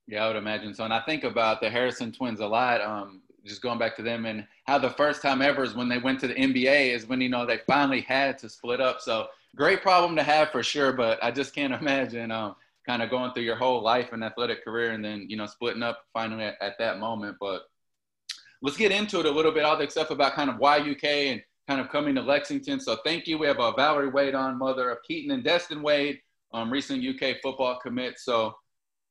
yeah, 0.08 0.24
I 0.24 0.28
would 0.28 0.36
imagine 0.36 0.72
so. 0.74 0.84
And 0.84 0.92
I 0.92 1.00
think 1.00 1.22
about 1.24 1.60
the 1.60 1.68
Harrison 1.68 2.10
twins 2.10 2.40
a 2.40 2.46
lot. 2.46 2.80
Um, 2.80 3.20
just 3.44 3.62
going 3.62 3.78
back 3.78 3.94
to 3.96 4.02
them 4.02 4.24
and 4.24 4.46
how 4.64 4.78
the 4.78 4.90
first 4.90 5.22
time 5.22 5.42
ever 5.42 5.62
is 5.62 5.74
when 5.74 5.88
they 5.88 5.98
went 5.98 6.18
to 6.20 6.26
the 6.26 6.34
NBA 6.34 6.94
is 6.94 7.06
when 7.06 7.20
you 7.20 7.28
know 7.28 7.46
they 7.46 7.58
finally 7.66 8.00
had 8.00 8.38
to 8.38 8.48
split 8.48 8.80
up. 8.80 9.00
So 9.00 9.28
great 9.54 9.82
problem 9.82 10.16
to 10.16 10.22
have 10.22 10.50
for 10.50 10.62
sure. 10.62 10.92
But 10.92 11.22
I 11.22 11.30
just 11.30 11.54
can't 11.54 11.74
imagine 11.80 12.30
um, 12.30 12.56
kind 12.88 13.02
of 13.02 13.10
going 13.10 13.30
through 13.34 13.42
your 13.42 13.54
whole 13.54 13.82
life 13.82 14.12
and 14.12 14.24
athletic 14.24 14.64
career 14.64 14.92
and 14.92 15.04
then 15.04 15.26
you 15.28 15.36
know 15.36 15.44
splitting 15.44 15.82
up 15.82 16.06
finally 16.14 16.42
at, 16.42 16.56
at 16.62 16.78
that 16.78 16.98
moment. 16.98 17.36
But 17.38 17.62
let's 18.62 18.78
get 18.78 18.90
into 18.90 19.20
it 19.20 19.26
a 19.26 19.30
little 19.30 19.52
bit. 19.52 19.64
All 19.64 19.76
the 19.76 19.88
stuff 19.90 20.10
about 20.10 20.32
kind 20.32 20.48
of 20.48 20.56
why 20.56 20.78
UK 20.78 21.04
and 21.04 21.42
kind 21.68 21.82
of 21.82 21.90
coming 21.90 22.14
to 22.14 22.22
Lexington. 22.22 22.80
So 22.80 22.96
thank 23.04 23.26
you. 23.26 23.36
We 23.36 23.46
have 23.46 23.60
a 23.60 23.72
Valerie 23.72 24.08
Wade 24.08 24.34
on, 24.34 24.58
mother 24.58 24.88
of 24.88 24.98
Keaten 25.08 25.32
and 25.32 25.44
Destin 25.44 25.82
Wade, 25.82 26.18
um, 26.54 26.72
recent 26.72 27.04
UK 27.04 27.36
football 27.42 27.78
commit. 27.78 28.18
So 28.18 28.56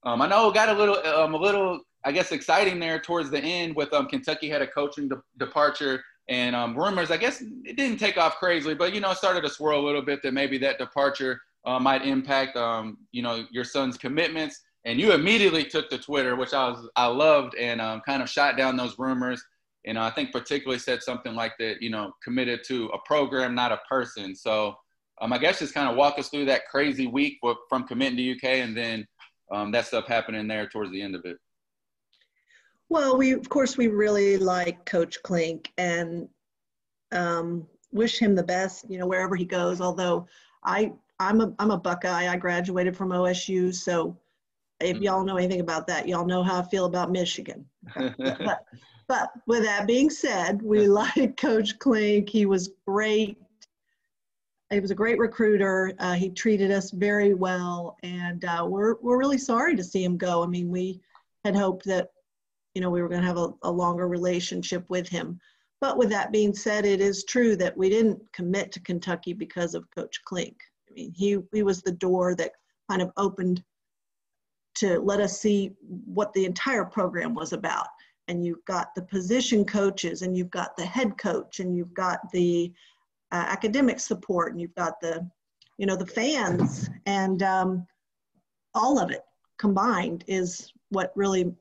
um, 0.03 0.24
I 0.24 0.27
know 0.27 0.50
it 0.50 0.55
got 0.55 0.69
a 0.69 0.74
little, 0.74 0.98
um, 1.05 1.36
a 1.36 1.38
little, 1.38 1.81
I 2.03 2.12
guess, 2.12 2.31
exciting 2.31 2.79
there 2.79 3.00
towards 3.00 3.29
the 3.29 3.39
end 3.39 3.75
with 3.75 3.93
um, 3.93 4.07
Kentucky 4.07 4.50
had 4.50 4.63
a 4.63 4.67
coaching 4.67 5.07
de- 5.07 5.22
departure 5.38 6.03
and 6.29 6.55
um, 6.55 6.75
rumors. 6.75 7.12
I 7.12 7.17
guess 7.17 7.41
it 7.41 7.77
didn't 7.77 8.00
take 8.00 8.17
off 8.17 8.38
crazily, 8.38 8.74
but 8.74 8.96
you 8.96 9.01
know, 9.01 9.12
it 9.12 9.17
started 9.17 9.41
to 9.41 9.50
swirl 9.50 9.79
a 9.79 9.86
little 9.86 10.01
bit 10.01 10.24
that 10.24 10.34
maybe 10.34 10.57
that 10.57 10.79
departure 10.79 11.39
uh, 11.66 11.80
might 11.80 12.06
impact, 12.06 12.56
um, 12.56 12.98
you 13.12 13.22
know, 13.22 13.46
your 13.52 13.64
son's 13.64 13.98
commitments. 13.98 14.62
And 14.86 15.00
you 15.00 15.12
immediately 15.12 15.66
took 15.66 15.90
to 15.90 15.98
Twitter, 15.98 16.36
which 16.38 16.54
I 16.54 16.70
was, 16.70 16.90
I 16.96 17.08
loved, 17.08 17.56
and 17.56 17.82
um, 17.82 18.02
kind 18.06 18.24
of 18.24 18.30
shot 18.30 18.56
down 18.56 18.78
those 18.78 18.98
rumors. 18.98 19.44
And 19.86 20.00
I 20.00 20.10
think 20.10 20.32
particularly 20.32 20.80
said 20.80 21.04
something 21.04 21.36
like 21.36 21.54
that, 21.60 21.82
you 21.82 21.90
know, 21.90 22.14
committed 22.24 22.62
to 22.68 22.86
a 22.88 23.00
program, 23.06 23.54
not 23.54 23.74
a 23.74 23.80
person. 23.90 24.34
So 24.36 24.76
um, 25.22 25.34
I 25.34 25.38
guess 25.38 25.60
just 25.60 25.74
kind 25.74 25.90
of 25.90 25.96
walk 25.96 26.20
us 26.20 26.30
through 26.30 26.46
that 26.46 26.68
crazy 26.68 27.08
week 27.08 27.40
from 27.70 27.88
committing 27.88 28.18
to 28.18 28.32
UK 28.32 28.44
and 28.62 28.78
then 28.78 29.06
um, 29.52 29.72
that 29.72 29.86
stuff 29.86 30.08
happening 30.08 30.48
there 30.48 30.68
towards 30.68 30.92
the 30.92 31.02
end 31.02 31.16
of 31.16 31.26
it? 31.26 31.38
Well, 32.90 33.18
we 33.18 33.32
of 33.32 33.50
course 33.50 33.78
we 33.78 33.88
really 33.88 34.38
like 34.38 34.86
Coach 34.86 35.22
Clink 35.24 35.72
and 35.78 36.28
um, 37.12 37.68
wish 37.92 38.20
him 38.20 38.36
the 38.36 38.44
best, 38.44 38.90
you 38.90 38.98
know, 38.98 39.08
wherever 39.08 39.36
he 39.36 39.46
goes. 39.46 39.82
Although 39.82 40.28
I 40.64 40.94
I'm 41.19 41.41
a 41.41 41.53
I'm 41.59 41.71
a 41.71 41.77
Buckeye. 41.77 42.27
I 42.27 42.38
graduated 42.38 42.95
from 42.95 43.09
OSU, 43.09 43.74
so 43.74 44.17
if 44.79 44.95
mm-hmm. 44.95 45.03
y'all 45.03 45.24
know 45.24 45.38
anything 45.38 45.62
about 45.62 45.88
that, 45.88 46.07
y'all 46.07 46.25
know 46.25 46.43
how 46.43 46.59
I 46.59 46.63
feel 46.63 46.86
about 46.86 47.12
Michigan. 47.12 47.65
but, 47.95 48.65
but 49.07 49.31
with 49.47 49.63
that 49.63 49.88
being 49.88 50.09
said, 50.09 50.62
we 50.62 50.88
like 50.88 51.38
Coach 51.38 51.79
Clink. 51.79 52.29
He 52.29 52.45
was 52.45 52.71
great 52.86 53.38
he 54.69 54.79
was 54.79 54.91
a 54.91 54.95
great 54.95 55.17
recruiter. 55.17 55.93
Uh, 56.00 56.13
he 56.13 56.29
treated 56.29 56.71
us 56.71 56.91
very 56.91 57.33
well, 57.33 57.97
and 58.03 58.43
uh, 58.45 58.65
we're 58.67 58.95
we're 59.01 59.17
really 59.17 59.38
sorry 59.38 59.75
to 59.75 59.83
see 59.83 60.03
him 60.03 60.17
go. 60.17 60.43
I 60.43 60.47
mean, 60.47 60.69
we 60.69 61.00
had 61.45 61.55
hoped 61.55 61.86
that 61.86 62.12
you 62.74 62.81
know 62.81 62.89
we 62.89 63.01
were 63.01 63.07
going 63.07 63.21
to 63.21 63.27
have 63.27 63.38
a, 63.38 63.53
a 63.63 63.71
longer 63.71 64.07
relationship 64.07 64.89
with 64.89 65.07
him. 65.07 65.39
But 65.79 65.97
with 65.97 66.09
that 66.09 66.31
being 66.31 66.53
said, 66.53 66.86
it 66.86 67.01
is 67.01 67.24
true 67.24 67.55
that 67.57 67.77
we 67.77 67.89
didn't 67.89 68.19
commit 68.33 68.71
to 68.74 68.79
Kentucky 68.81 69.33
because 69.33 69.75
of 69.75 69.89
Coach 69.91 70.21
Clink. 70.25 70.57
He 70.98 71.39
he 71.54 71.63
was 71.63 71.82
the 71.82 71.92
door 71.92 72.36
that 72.36 72.51
kind 72.89 73.01
of 73.01 73.12
opened 73.18 73.63
to 74.75 75.00
let 75.00 75.20
us 75.20 75.39
see 75.39 75.74
what 76.06 76.34
the 76.34 76.46
entire 76.46 76.86
program 76.86 77.34
was 77.34 77.54
about. 77.54 77.88
and 78.30 78.46
you've 78.46 78.66
got 78.66 78.94
the 78.94 79.01
position 79.01 79.63
coaches 79.66 80.22
and 80.22 80.36
you've 80.36 80.51
got 80.51 80.75
the 80.75 80.86
head 80.86 81.18
coach 81.18 81.62
and 81.62 81.75
you've 81.77 81.94
got 81.94 82.20
the 82.32 82.74
uh, 83.32 83.46
academic 83.48 84.00
support 84.00 84.51
and 84.51 84.62
you've 84.62 84.75
got 84.75 85.00
the 85.00 85.25
you 85.77 85.86
know 85.86 85.96
the 85.96 86.06
fans 86.06 86.89
and 87.06 87.44
um, 87.44 87.86
all 88.74 89.00
of 89.00 89.12
it 89.12 89.24
combined 89.58 90.24
is 90.27 90.72
what 90.89 91.12
really 91.16 91.54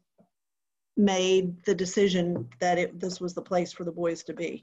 made 0.96 1.62
the 1.64 1.74
decision 1.74 2.48
that 2.60 2.78
it, 2.78 2.98
this 2.98 3.20
was 3.20 3.34
the 3.34 3.42
place 3.42 3.72
for 3.72 3.84
the 3.84 3.92
boys 3.92 4.22
to 4.22 4.32
be. 4.32 4.62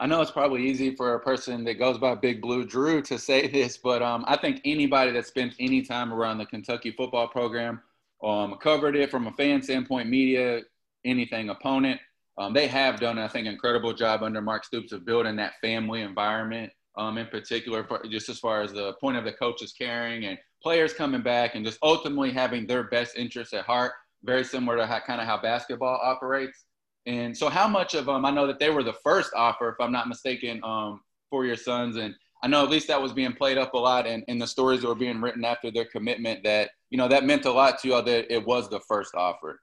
I 0.00 0.06
know 0.06 0.20
it's 0.20 0.30
probably 0.30 0.66
easy 0.66 0.94
for 0.96 1.14
a 1.14 1.20
person 1.20 1.64
that 1.64 1.74
goes 1.74 1.98
by 1.98 2.14
Big 2.16 2.42
Blue 2.42 2.64
Drew 2.64 3.00
to 3.02 3.18
say 3.18 3.46
this, 3.52 3.76
but 3.76 4.02
um, 4.02 4.24
I 4.26 4.36
think 4.36 4.60
anybody 4.64 5.12
that 5.12 5.26
spent 5.26 5.54
any 5.60 5.82
time 5.82 6.12
around 6.12 6.38
the 6.38 6.46
Kentucky 6.46 6.90
football 6.90 7.28
program, 7.28 7.80
um, 8.22 8.56
covered 8.60 8.96
it 8.96 9.10
from 9.10 9.26
a 9.26 9.32
fan 9.32 9.62
standpoint, 9.62 10.08
media, 10.08 10.62
anything, 11.04 11.50
opponent, 11.50 12.00
um, 12.36 12.52
they 12.52 12.66
have 12.66 12.98
done, 12.98 13.18
I 13.18 13.28
think, 13.28 13.46
incredible 13.46 13.92
job 13.92 14.22
under 14.22 14.40
Mark 14.40 14.64
Stoops 14.64 14.92
of 14.92 15.04
building 15.04 15.36
that 15.36 15.54
family 15.60 16.02
environment. 16.02 16.72
Um, 16.96 17.18
in 17.18 17.26
particular, 17.26 17.82
for, 17.84 18.00
just 18.08 18.28
as 18.28 18.38
far 18.38 18.62
as 18.62 18.72
the 18.72 18.92
point 18.94 19.16
of 19.16 19.24
the 19.24 19.32
coaches 19.32 19.74
caring 19.76 20.26
and 20.26 20.38
players 20.62 20.94
coming 20.94 21.22
back 21.22 21.56
and 21.56 21.64
just 21.64 21.78
ultimately 21.82 22.30
having 22.30 22.66
their 22.66 22.84
best 22.84 23.16
interests 23.16 23.52
at 23.52 23.64
heart, 23.64 23.92
very 24.22 24.44
similar 24.44 24.76
to 24.76 24.86
how, 24.86 25.00
kind 25.00 25.20
of 25.20 25.26
how 25.26 25.40
basketball 25.40 26.00
operates. 26.02 26.64
And 27.06 27.36
so, 27.36 27.48
how 27.48 27.68
much 27.68 27.94
of? 27.94 28.08
Um, 28.08 28.24
I 28.24 28.30
know 28.30 28.46
that 28.46 28.58
they 28.58 28.70
were 28.70 28.82
the 28.82 28.96
first 29.04 29.32
offer, 29.34 29.68
if 29.68 29.76
I'm 29.80 29.92
not 29.92 30.08
mistaken, 30.08 30.60
um, 30.64 31.00
for 31.30 31.44
your 31.44 31.56
sons, 31.56 31.96
and 31.96 32.14
I 32.42 32.46
know 32.46 32.62
at 32.62 32.70
least 32.70 32.88
that 32.88 33.00
was 33.00 33.12
being 33.12 33.32
played 33.32 33.58
up 33.58 33.74
a 33.74 33.78
lot, 33.78 34.06
and 34.06 34.24
in 34.28 34.38
the 34.38 34.46
stories 34.46 34.82
that 34.82 34.88
were 34.88 34.94
being 34.94 35.20
written 35.20 35.44
after 35.44 35.70
their 35.70 35.84
commitment, 35.84 36.44
that 36.44 36.70
you 36.90 36.98
know 36.98 37.08
that 37.08 37.24
meant 37.24 37.44
a 37.44 37.52
lot 37.52 37.78
to 37.80 37.88
y'all 37.88 38.02
that 38.02 38.32
it 38.32 38.44
was 38.46 38.68
the 38.68 38.80
first 38.80 39.14
offer. 39.14 39.60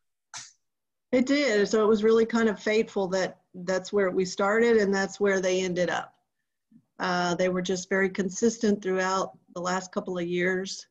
It 1.11 1.25
did. 1.25 1.67
So 1.67 1.83
it 1.83 1.87
was 1.87 2.03
really 2.03 2.25
kind 2.25 2.47
of 2.47 2.59
fateful 2.59 3.07
that 3.09 3.39
that's 3.53 3.91
where 3.91 4.11
we 4.11 4.23
started, 4.23 4.77
and 4.77 4.93
that's 4.93 5.19
where 5.19 5.41
they 5.41 5.61
ended 5.61 5.89
up. 5.89 6.13
Uh, 6.99 7.33
they 7.35 7.49
were 7.49 7.61
just 7.61 7.89
very 7.89 8.09
consistent 8.09 8.81
throughout 8.81 9.37
the 9.55 9.61
last 9.61 9.91
couple 9.91 10.17
of 10.17 10.27
years 10.27 10.85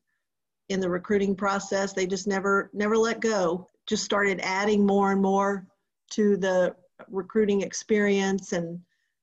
in 0.67 0.81
the 0.81 0.89
recruiting 0.89 1.35
process. 1.35 1.93
They 1.93 2.05
just 2.05 2.27
never 2.27 2.69
never 2.73 2.97
let 2.97 3.21
go. 3.21 3.69
Just 3.87 4.03
started 4.03 4.41
adding 4.43 4.85
more 4.85 5.11
and 5.11 5.21
more 5.21 5.65
to 6.11 6.37
the 6.37 6.75
recruiting 7.09 7.61
experience. 7.61 8.53
And 8.53 8.79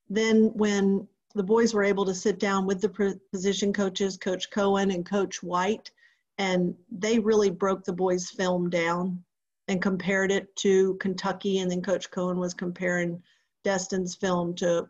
then 0.09 0.51
when 0.55 1.07
the 1.35 1.43
boys 1.43 1.75
were 1.75 1.85
able 1.85 2.05
to 2.07 2.15
sit 2.15 2.39
down 2.39 2.67
with 2.67 2.81
the 2.81 3.19
position 3.33 3.73
coaches, 3.73 4.17
Coach 4.17 4.51
Coen 4.51 4.95
and 4.95 5.05
Coach 5.05 5.43
White, 5.43 5.91
and 6.39 6.75
they 6.91 7.19
really 7.19 7.51
broke 7.51 7.85
the 7.85 7.93
boys' 7.93 8.31
film 8.31 8.71
down 8.71 9.23
and 9.67 9.83
compared 9.83 10.33
it 10.33 10.55
to 10.57 10.95
Kentucky. 10.95 11.59
And 11.59 11.71
then 11.71 11.83
Coach 11.83 12.11
Coen 12.11 12.37
was 12.37 12.55
comparing 12.55 13.23
Destin's 13.65 14.15
film 14.15 14.55
to 14.57 14.89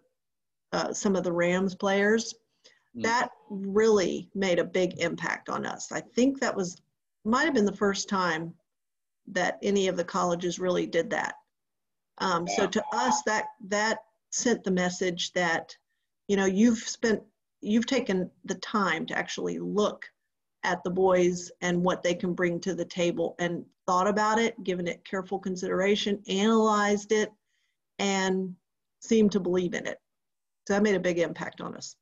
uh, 0.72 0.92
some 0.92 1.16
of 1.16 1.24
the 1.24 1.32
Rams 1.32 1.74
players. 1.74 2.34
Mm. 2.96 3.02
That 3.02 3.30
really 3.50 4.30
made 4.34 4.58
a 4.58 4.64
big 4.64 5.00
impact 5.00 5.48
on 5.48 5.66
us. 5.66 5.90
I 5.90 6.00
think 6.00 6.40
that 6.40 6.54
was 6.54 6.80
might 7.24 7.44
have 7.44 7.54
been 7.54 7.64
the 7.64 7.72
first 7.72 8.08
time 8.08 8.54
that 9.26 9.58
any 9.62 9.88
of 9.88 9.96
the 9.96 10.04
colleges 10.04 10.58
really 10.58 10.86
did 10.86 11.10
that. 11.10 11.34
Um, 12.20 12.46
so 12.48 12.66
to 12.66 12.84
us, 12.92 13.22
that 13.26 13.46
that 13.68 13.98
sent 14.30 14.64
the 14.64 14.70
message 14.70 15.32
that, 15.32 15.74
you 16.26 16.36
know, 16.36 16.44
you've 16.44 16.78
spent, 16.78 17.22
you've 17.60 17.86
taken 17.86 18.30
the 18.44 18.56
time 18.56 19.06
to 19.06 19.16
actually 19.16 19.58
look 19.58 20.04
at 20.64 20.82
the 20.84 20.90
boys 20.90 21.50
and 21.60 21.82
what 21.82 22.02
they 22.02 22.14
can 22.14 22.34
bring 22.34 22.60
to 22.60 22.74
the 22.74 22.84
table 22.84 23.36
and 23.38 23.64
thought 23.86 24.08
about 24.08 24.38
it, 24.38 24.62
given 24.64 24.86
it 24.86 25.04
careful 25.04 25.38
consideration, 25.38 26.22
analyzed 26.28 27.12
it, 27.12 27.32
and 27.98 28.54
seemed 29.00 29.32
to 29.32 29.40
believe 29.40 29.74
in 29.74 29.86
it. 29.86 29.98
So 30.66 30.74
that 30.74 30.82
made 30.82 30.96
a 30.96 31.00
big 31.00 31.18
impact 31.18 31.60
on 31.60 31.74
us. 31.74 31.96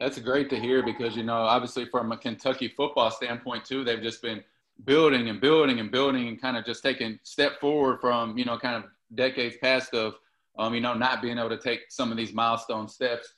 That's 0.00 0.18
great 0.18 0.48
to 0.50 0.58
hear 0.58 0.82
because, 0.82 1.16
you 1.16 1.22
know, 1.22 1.34
obviously 1.34 1.84
from 1.84 2.10
a 2.12 2.16
Kentucky 2.16 2.68
football 2.68 3.10
standpoint, 3.10 3.64
too, 3.64 3.84
they've 3.84 4.02
just 4.02 4.22
been 4.22 4.42
building 4.84 5.28
and 5.28 5.40
building 5.40 5.80
and 5.80 5.90
building 5.90 6.28
and 6.28 6.40
kind 6.40 6.56
of 6.56 6.64
just 6.64 6.82
taking 6.82 7.18
step 7.22 7.60
forward 7.60 8.00
from, 8.00 8.38
you 8.38 8.44
know, 8.44 8.58
kind 8.58 8.76
of 8.76 8.90
decades 9.14 9.56
past 9.62 9.94
of, 9.94 10.14
um, 10.58 10.74
you 10.74 10.80
know, 10.80 10.94
not 10.94 11.22
being 11.22 11.38
able 11.38 11.50
to 11.50 11.58
take 11.58 11.80
some 11.88 12.10
of 12.10 12.16
these 12.16 12.32
milestone 12.32 12.88
steps. 12.88 13.34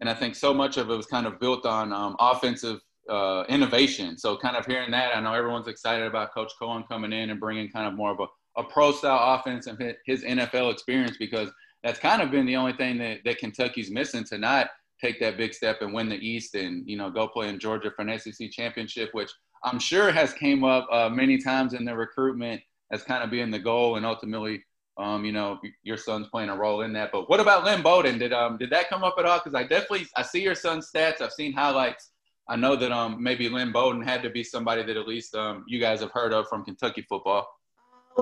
And 0.00 0.08
I 0.08 0.14
think 0.14 0.34
so 0.34 0.54
much 0.54 0.76
of 0.76 0.90
it 0.90 0.96
was 0.96 1.06
kind 1.06 1.26
of 1.26 1.40
built 1.40 1.66
on 1.66 1.92
um, 1.92 2.16
offensive 2.20 2.80
uh, 3.08 3.44
innovation. 3.48 4.18
So 4.18 4.36
kind 4.36 4.56
of 4.56 4.66
hearing 4.66 4.90
that, 4.92 5.16
I 5.16 5.20
know 5.20 5.32
everyone's 5.32 5.68
excited 5.68 6.06
about 6.06 6.32
Coach 6.34 6.52
Coen 6.60 6.86
coming 6.86 7.12
in 7.12 7.30
and 7.30 7.40
bringing 7.40 7.70
kind 7.70 7.86
of 7.88 7.94
more 7.94 8.10
of 8.10 8.20
a, 8.20 8.60
a 8.60 8.64
pro 8.64 8.92
style 8.92 9.34
offense 9.34 9.66
and 9.66 9.96
his 10.04 10.22
NFL 10.22 10.72
experience 10.72 11.16
because 11.16 11.50
that's 11.82 11.98
kind 11.98 12.22
of 12.22 12.30
been 12.30 12.46
the 12.46 12.56
only 12.56 12.74
thing 12.74 12.98
that, 12.98 13.18
that 13.24 13.38
Kentucky's 13.38 13.90
missing 13.90 14.24
to 14.24 14.38
not 14.38 14.68
take 15.00 15.20
that 15.20 15.36
big 15.36 15.54
step 15.54 15.80
and 15.80 15.94
win 15.94 16.08
the 16.08 16.16
East 16.16 16.54
and, 16.54 16.88
you 16.88 16.96
know, 16.96 17.10
go 17.10 17.28
play 17.28 17.48
in 17.48 17.58
Georgia 17.58 17.90
for 17.94 18.02
an 18.02 18.18
SEC 18.18 18.50
championship, 18.50 19.10
which 19.12 19.30
I'm 19.64 19.78
sure 19.78 20.10
has 20.12 20.32
came 20.32 20.64
up 20.64 20.86
uh, 20.90 21.08
many 21.08 21.38
times 21.38 21.74
in 21.74 21.84
the 21.84 21.96
recruitment 21.96 22.60
as 22.92 23.02
kind 23.02 23.22
of 23.22 23.30
being 23.30 23.50
the 23.50 23.58
goal 23.58 23.96
and 23.96 24.06
ultimately 24.06 24.64
um, 24.98 25.24
you 25.24 25.32
know, 25.32 25.60
your 25.82 25.96
son's 25.96 26.26
playing 26.28 26.50
a 26.50 26.56
role 26.56 26.82
in 26.82 26.92
that. 26.94 27.12
But 27.12 27.30
what 27.30 27.40
about 27.40 27.64
Lynn 27.64 27.82
Bowden? 27.82 28.18
Did 28.18 28.32
um 28.32 28.58
did 28.58 28.70
that 28.70 28.88
come 28.88 29.04
up 29.04 29.14
at 29.18 29.24
all? 29.24 29.38
Because 29.38 29.54
I 29.54 29.62
definitely 29.62 30.06
I 30.16 30.22
see 30.22 30.42
your 30.42 30.54
son's 30.54 30.90
stats. 30.94 31.20
I've 31.20 31.32
seen 31.32 31.52
highlights. 31.52 32.10
I 32.48 32.56
know 32.56 32.76
that 32.76 32.90
um 32.90 33.22
maybe 33.22 33.48
Lynn 33.48 33.72
Bowden 33.72 34.02
had 34.02 34.22
to 34.24 34.30
be 34.30 34.42
somebody 34.42 34.82
that 34.82 34.96
at 34.96 35.06
least 35.06 35.34
um 35.34 35.64
you 35.68 35.78
guys 35.78 36.00
have 36.00 36.10
heard 36.10 36.32
of 36.32 36.48
from 36.48 36.64
Kentucky 36.64 37.02
football. 37.08 37.48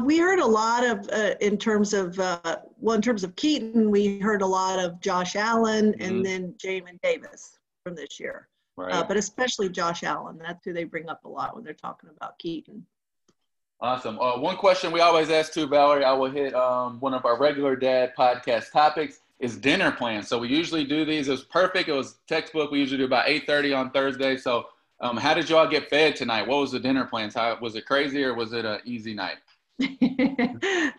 We 0.03 0.19
heard 0.19 0.41
a 0.41 0.47
lot 0.47 0.85
of 0.85 1.09
uh, 1.09 1.35
in 1.41 1.57
terms 1.57 1.95
of 1.95 2.21
uh, 2.21 2.57
well 2.79 2.95
in 2.95 3.01
terms 3.01 3.25
of 3.25 3.35
Keaten, 3.35 3.91
we 3.91 4.19
heard 4.19 4.43
a 4.43 4.47
lot 4.47 4.79
of 4.79 5.01
Josh 5.01 5.37
Allen 5.37 5.93
mm-hmm. 5.93 6.03
and 6.03 6.27
then 6.27 6.55
Jamin 6.63 7.01
Davis 7.03 7.59
from 7.83 7.95
this 7.95 8.21
year. 8.21 8.49
Right. 8.77 8.93
Uh, 8.93 9.05
but 9.05 9.17
especially 9.17 9.71
Josh 9.71 10.03
Allen. 10.03 10.39
That's 10.39 10.63
who 10.67 10.75
they 10.75 10.85
bring 10.85 11.09
up 11.09 11.25
a 11.25 11.29
lot 11.29 11.55
when 11.55 11.65
they're 11.65 11.73
talking 11.73 12.11
about 12.15 12.39
Keaten. 12.39 12.83
Awesome. 13.81 14.19
Uh, 14.19 14.39
one 14.39 14.57
question 14.57 14.91
we 14.91 15.01
always 15.01 15.29
ask 15.31 15.53
too, 15.53 15.67
Valerie. 15.67 16.05
I 16.05 16.13
will 16.13 16.31
hit 16.31 16.55
um, 16.55 16.99
one 17.01 17.13
of 17.13 17.27
our 17.27 17.39
regular 17.39 17.77
dad 17.77 18.15
podcast 18.19 18.73
topics 18.73 19.21
is 19.39 19.57
dinner 19.59 19.93
plans. 19.93 20.29
So 20.29 20.39
we 20.39 20.49
usually 20.49 20.85
do 20.85 21.05
these. 21.05 21.29
It 21.29 21.33
was 21.33 21.43
perfect. 21.45 21.89
It 21.91 21.93
was 21.93 22.17
textbook. 22.27 22.71
We 22.71 22.79
usually 22.79 22.99
do 22.99 23.05
about 23.05 23.27
8:30 23.27 23.77
on 23.77 23.91
Thursday. 23.91 24.39
So 24.39 24.69
um, 25.01 25.19
how 25.19 25.35
did 25.35 25.51
y'all 25.51 25.69
get 25.69 25.91
fed 25.91 26.17
tonight? 26.17 26.47
What 26.47 26.61
was 26.61 26.73
the 26.73 26.81
dinner 26.81 27.05
plans? 27.05 27.35
How 27.35 27.59
was 27.61 27.77
it 27.77 27.85
crazy 27.85 28.25
or 28.25 28.35
was 28.35 28.55
it 28.55 28.65
an 28.65 28.81
easy 28.87 29.13
night? 29.13 29.37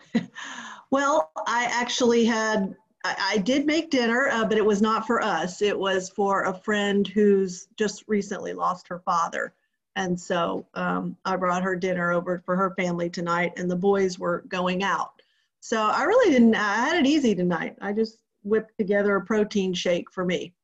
well, 0.90 1.32
I 1.48 1.64
actually 1.64 2.24
had 2.24 2.76
I, 3.04 3.32
I 3.34 3.38
did 3.38 3.66
make 3.66 3.90
dinner, 3.90 4.28
uh, 4.28 4.44
but 4.44 4.56
it 4.56 4.64
was 4.64 4.80
not 4.80 5.06
for 5.06 5.22
us. 5.22 5.62
It 5.62 5.76
was 5.76 6.08
for 6.10 6.44
a 6.44 6.54
friend 6.54 7.06
who's 7.08 7.68
just 7.76 8.04
recently 8.06 8.52
lost 8.52 8.86
her 8.88 9.00
father. 9.00 9.52
And 9.98 10.18
so 10.18 10.64
um, 10.74 11.16
I 11.24 11.34
brought 11.34 11.64
her 11.64 11.74
dinner 11.74 12.12
over 12.12 12.40
for 12.46 12.54
her 12.54 12.72
family 12.76 13.10
tonight, 13.10 13.52
and 13.56 13.68
the 13.68 13.74
boys 13.74 14.16
were 14.16 14.44
going 14.46 14.84
out. 14.84 15.20
So 15.58 15.82
I 15.82 16.04
really 16.04 16.30
didn't, 16.30 16.54
I 16.54 16.76
had 16.76 17.04
it 17.04 17.06
easy 17.06 17.34
tonight. 17.34 17.76
I 17.80 17.92
just 17.92 18.18
whipped 18.44 18.78
together 18.78 19.16
a 19.16 19.20
protein 19.24 19.74
shake 19.74 20.08
for 20.12 20.24
me. 20.24 20.54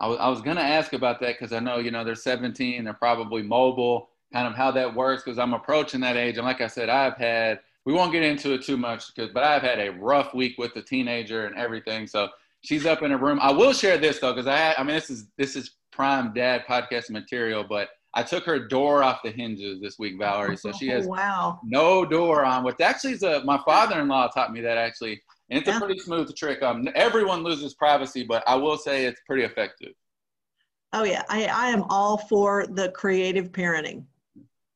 I 0.00 0.08
was, 0.08 0.18
I 0.18 0.28
was 0.30 0.40
going 0.40 0.56
to 0.56 0.62
ask 0.62 0.94
about 0.94 1.20
that 1.20 1.38
because 1.38 1.52
I 1.52 1.60
know, 1.60 1.80
you 1.80 1.90
know, 1.90 2.02
they're 2.02 2.14
17, 2.14 2.82
they're 2.82 2.94
probably 2.94 3.42
mobile, 3.42 4.08
kind 4.32 4.48
of 4.48 4.54
how 4.54 4.70
that 4.70 4.94
works 4.94 5.22
because 5.22 5.38
I'm 5.38 5.52
approaching 5.52 6.00
that 6.00 6.16
age. 6.16 6.38
And 6.38 6.46
like 6.46 6.62
I 6.62 6.66
said, 6.66 6.88
I've 6.88 7.18
had, 7.18 7.60
we 7.84 7.92
won't 7.92 8.10
get 8.10 8.22
into 8.22 8.54
it 8.54 8.64
too 8.64 8.78
much 8.78 9.14
because, 9.14 9.30
but 9.34 9.44
I've 9.44 9.60
had 9.60 9.80
a 9.80 9.90
rough 9.90 10.32
week 10.32 10.56
with 10.56 10.72
the 10.72 10.80
teenager 10.80 11.44
and 11.44 11.58
everything. 11.58 12.06
So 12.06 12.30
she's 12.62 12.86
up 12.86 13.02
in 13.02 13.10
her 13.10 13.18
room. 13.18 13.38
I 13.42 13.52
will 13.52 13.74
share 13.74 13.98
this 13.98 14.18
though, 14.18 14.32
because 14.32 14.46
I, 14.46 14.74
I 14.78 14.82
mean, 14.82 14.94
this 14.94 15.10
is, 15.10 15.26
this 15.36 15.56
is 15.56 15.72
prime 15.90 16.32
dad 16.32 16.64
podcast 16.66 17.10
material, 17.10 17.64
but 17.68 17.90
I 18.14 18.22
took 18.22 18.44
her 18.44 18.58
door 18.58 19.02
off 19.02 19.20
the 19.24 19.30
hinges 19.30 19.80
this 19.80 19.98
week, 19.98 20.18
Valerie. 20.18 20.56
So 20.56 20.70
she 20.72 20.88
has 20.88 21.06
oh, 21.06 21.10
wow. 21.10 21.60
no 21.64 22.04
door 22.04 22.44
on, 22.44 22.62
which 22.62 22.80
actually 22.80 23.14
is 23.14 23.22
a, 23.22 23.42
my 23.44 23.58
father-in-law 23.64 24.28
taught 24.28 24.52
me 24.52 24.60
that 24.60 24.76
actually. 24.76 25.22
And 25.50 25.58
it's 25.58 25.68
yeah. 25.68 25.78
a 25.78 25.80
pretty 25.80 25.98
smooth 25.98 26.34
trick. 26.36 26.62
Um, 26.62 26.88
everyone 26.94 27.42
loses 27.42 27.74
privacy, 27.74 28.24
but 28.24 28.42
I 28.46 28.54
will 28.54 28.76
say 28.76 29.06
it's 29.06 29.20
pretty 29.26 29.44
effective. 29.44 29.92
Oh 30.92 31.04
yeah, 31.04 31.22
I, 31.28 31.46
I 31.46 31.68
am 31.68 31.84
all 31.84 32.18
for 32.18 32.66
the 32.66 32.90
creative 32.90 33.50
parenting. 33.50 34.04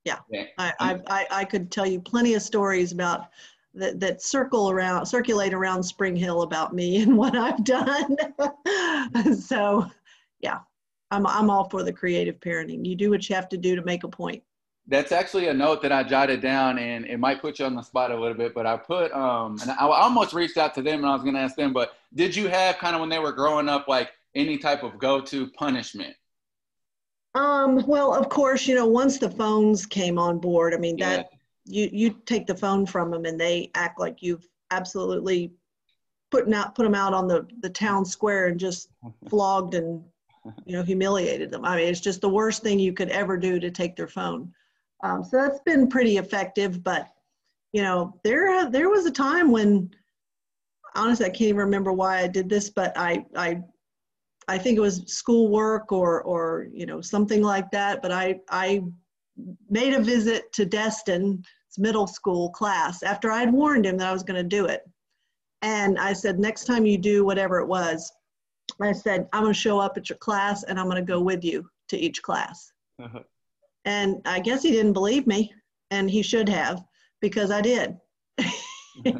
Yeah, 0.04 0.18
yeah. 0.30 0.44
I, 0.56 0.72
I, 0.80 1.00
I, 1.08 1.26
I 1.30 1.44
could 1.44 1.70
tell 1.70 1.86
you 1.86 2.00
plenty 2.00 2.34
of 2.34 2.42
stories 2.42 2.92
about 2.92 3.28
that, 3.74 4.00
that 4.00 4.22
circle 4.22 4.70
around, 4.70 5.04
circulate 5.04 5.52
around 5.52 5.82
Spring 5.82 6.16
Hill 6.16 6.42
about 6.42 6.74
me 6.74 6.96
and 7.02 7.16
what 7.18 7.36
I've 7.36 7.62
done. 7.64 8.16
so 9.38 9.86
yeah, 10.40 10.60
I'm, 11.10 11.26
I'm 11.26 11.50
all 11.50 11.68
for 11.68 11.82
the 11.82 11.92
creative 11.92 12.40
parenting. 12.40 12.84
You 12.84 12.94
do 12.94 13.10
what 13.10 13.28
you 13.28 13.34
have 13.34 13.48
to 13.50 13.56
do 13.56 13.76
to 13.76 13.82
make 13.82 14.04
a 14.04 14.08
point. 14.08 14.42
That's 14.88 15.10
actually 15.10 15.48
a 15.48 15.54
note 15.54 15.82
that 15.82 15.90
I 15.90 16.04
jotted 16.04 16.40
down, 16.40 16.78
and 16.78 17.04
it 17.06 17.18
might 17.18 17.40
put 17.40 17.58
you 17.58 17.64
on 17.64 17.74
the 17.74 17.82
spot 17.82 18.12
a 18.12 18.18
little 18.18 18.36
bit. 18.36 18.54
But 18.54 18.66
I 18.66 18.76
put, 18.76 19.12
um, 19.12 19.58
and 19.60 19.70
I 19.70 19.84
almost 19.84 20.32
reached 20.32 20.56
out 20.56 20.74
to 20.74 20.82
them, 20.82 21.00
and 21.00 21.06
I 21.06 21.12
was 21.12 21.22
going 21.22 21.34
to 21.34 21.40
ask 21.40 21.56
them. 21.56 21.72
But 21.72 21.94
did 22.14 22.36
you 22.36 22.48
have 22.48 22.78
kind 22.78 22.94
of 22.94 23.00
when 23.00 23.08
they 23.08 23.18
were 23.18 23.32
growing 23.32 23.68
up, 23.68 23.88
like 23.88 24.12
any 24.36 24.58
type 24.58 24.84
of 24.84 24.98
go-to 24.98 25.48
punishment? 25.48 26.14
Um, 27.34 27.84
well, 27.86 28.14
of 28.14 28.28
course, 28.28 28.66
you 28.66 28.76
know, 28.76 28.86
once 28.86 29.18
the 29.18 29.30
phones 29.30 29.86
came 29.86 30.18
on 30.18 30.38
board, 30.38 30.72
I 30.72 30.76
mean, 30.76 30.96
that 30.98 31.30
yeah. 31.64 31.84
you 31.84 31.90
you 31.92 32.10
take 32.24 32.46
the 32.46 32.54
phone 32.54 32.86
from 32.86 33.10
them, 33.10 33.24
and 33.24 33.40
they 33.40 33.70
act 33.74 33.98
like 33.98 34.22
you've 34.22 34.48
absolutely 34.70 35.52
putting 36.30 36.54
out 36.54 36.74
put 36.74 36.84
them 36.84 36.94
out 36.94 37.12
on 37.12 37.26
the 37.26 37.46
the 37.60 37.70
town 37.70 38.04
square 38.04 38.46
and 38.46 38.58
just 38.58 38.88
flogged 39.28 39.74
and 39.74 40.02
you 40.64 40.76
know 40.76 40.82
humiliated 40.82 41.50
them. 41.50 41.64
I 41.64 41.76
mean, 41.76 41.88
it's 41.88 42.00
just 42.00 42.20
the 42.20 42.28
worst 42.28 42.62
thing 42.62 42.78
you 42.78 42.92
could 42.92 43.10
ever 43.10 43.36
do 43.36 43.58
to 43.60 43.70
take 43.70 43.96
their 43.96 44.08
phone. 44.08 44.52
Um, 45.02 45.22
so 45.22 45.36
that's 45.36 45.60
been 45.60 45.88
pretty 45.88 46.16
effective, 46.16 46.82
but 46.82 47.08
you 47.72 47.82
know, 47.82 48.18
there 48.24 48.70
there 48.70 48.88
was 48.88 49.06
a 49.06 49.10
time 49.10 49.50
when 49.50 49.90
honestly 50.94 51.26
I 51.26 51.30
can't 51.30 51.42
even 51.42 51.56
remember 51.56 51.92
why 51.92 52.20
I 52.20 52.26
did 52.26 52.48
this, 52.48 52.70
but 52.70 52.96
I 52.96 53.24
I 53.36 53.60
I 54.48 54.58
think 54.58 54.78
it 54.78 54.80
was 54.80 55.02
schoolwork 55.06 55.92
or 55.92 56.22
or 56.22 56.68
you 56.72 56.86
know 56.86 57.00
something 57.00 57.42
like 57.42 57.70
that. 57.72 58.02
But 58.02 58.12
I 58.12 58.40
I 58.50 58.82
made 59.68 59.92
a 59.92 60.00
visit 60.00 60.52
to 60.54 60.64
Destin's 60.64 61.44
middle 61.76 62.06
school 62.06 62.50
class 62.50 63.02
after 63.02 63.30
I'd 63.30 63.52
warned 63.52 63.84
him 63.84 63.98
that 63.98 64.08
I 64.08 64.12
was 64.12 64.22
going 64.22 64.42
to 64.42 64.56
do 64.56 64.66
it, 64.66 64.82
and 65.62 65.98
I 65.98 66.12
said 66.14 66.38
next 66.38 66.64
time 66.64 66.86
you 66.86 66.96
do 66.96 67.24
whatever 67.24 67.58
it 67.58 67.66
was, 67.66 68.10
I 68.80 68.92
said 68.92 69.28
I'm 69.32 69.42
going 69.42 69.54
to 69.54 69.58
show 69.58 69.78
up 69.78 69.96
at 69.96 70.08
your 70.08 70.18
class 70.18 70.62
and 70.64 70.78
I'm 70.78 70.86
going 70.86 70.96
to 70.96 71.02
go 71.02 71.20
with 71.20 71.44
you 71.44 71.68
to 71.88 71.96
each 71.96 72.22
class. 72.22 72.72
Uh-huh. 73.02 73.20
And 73.84 74.20
I 74.24 74.40
guess 74.40 74.62
he 74.62 74.72
didn't 74.72 74.94
believe 74.94 75.26
me, 75.26 75.52
and 75.92 76.10
he 76.10 76.22
should 76.22 76.48
have 76.48 76.84
because 77.20 77.50
I 77.50 77.60
did. 77.60 77.96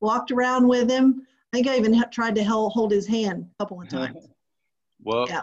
Walked 0.00 0.30
around 0.30 0.66
with 0.66 0.90
him. 0.90 1.26
I 1.52 1.56
think 1.56 1.68
I 1.68 1.76
even 1.76 2.02
tried 2.10 2.34
to 2.36 2.44
hold 2.44 2.90
his 2.90 3.06
hand 3.06 3.46
a 3.58 3.62
couple 3.62 3.82
of 3.82 3.88
times. 3.88 4.28
well, 5.02 5.26
yeah. 5.28 5.42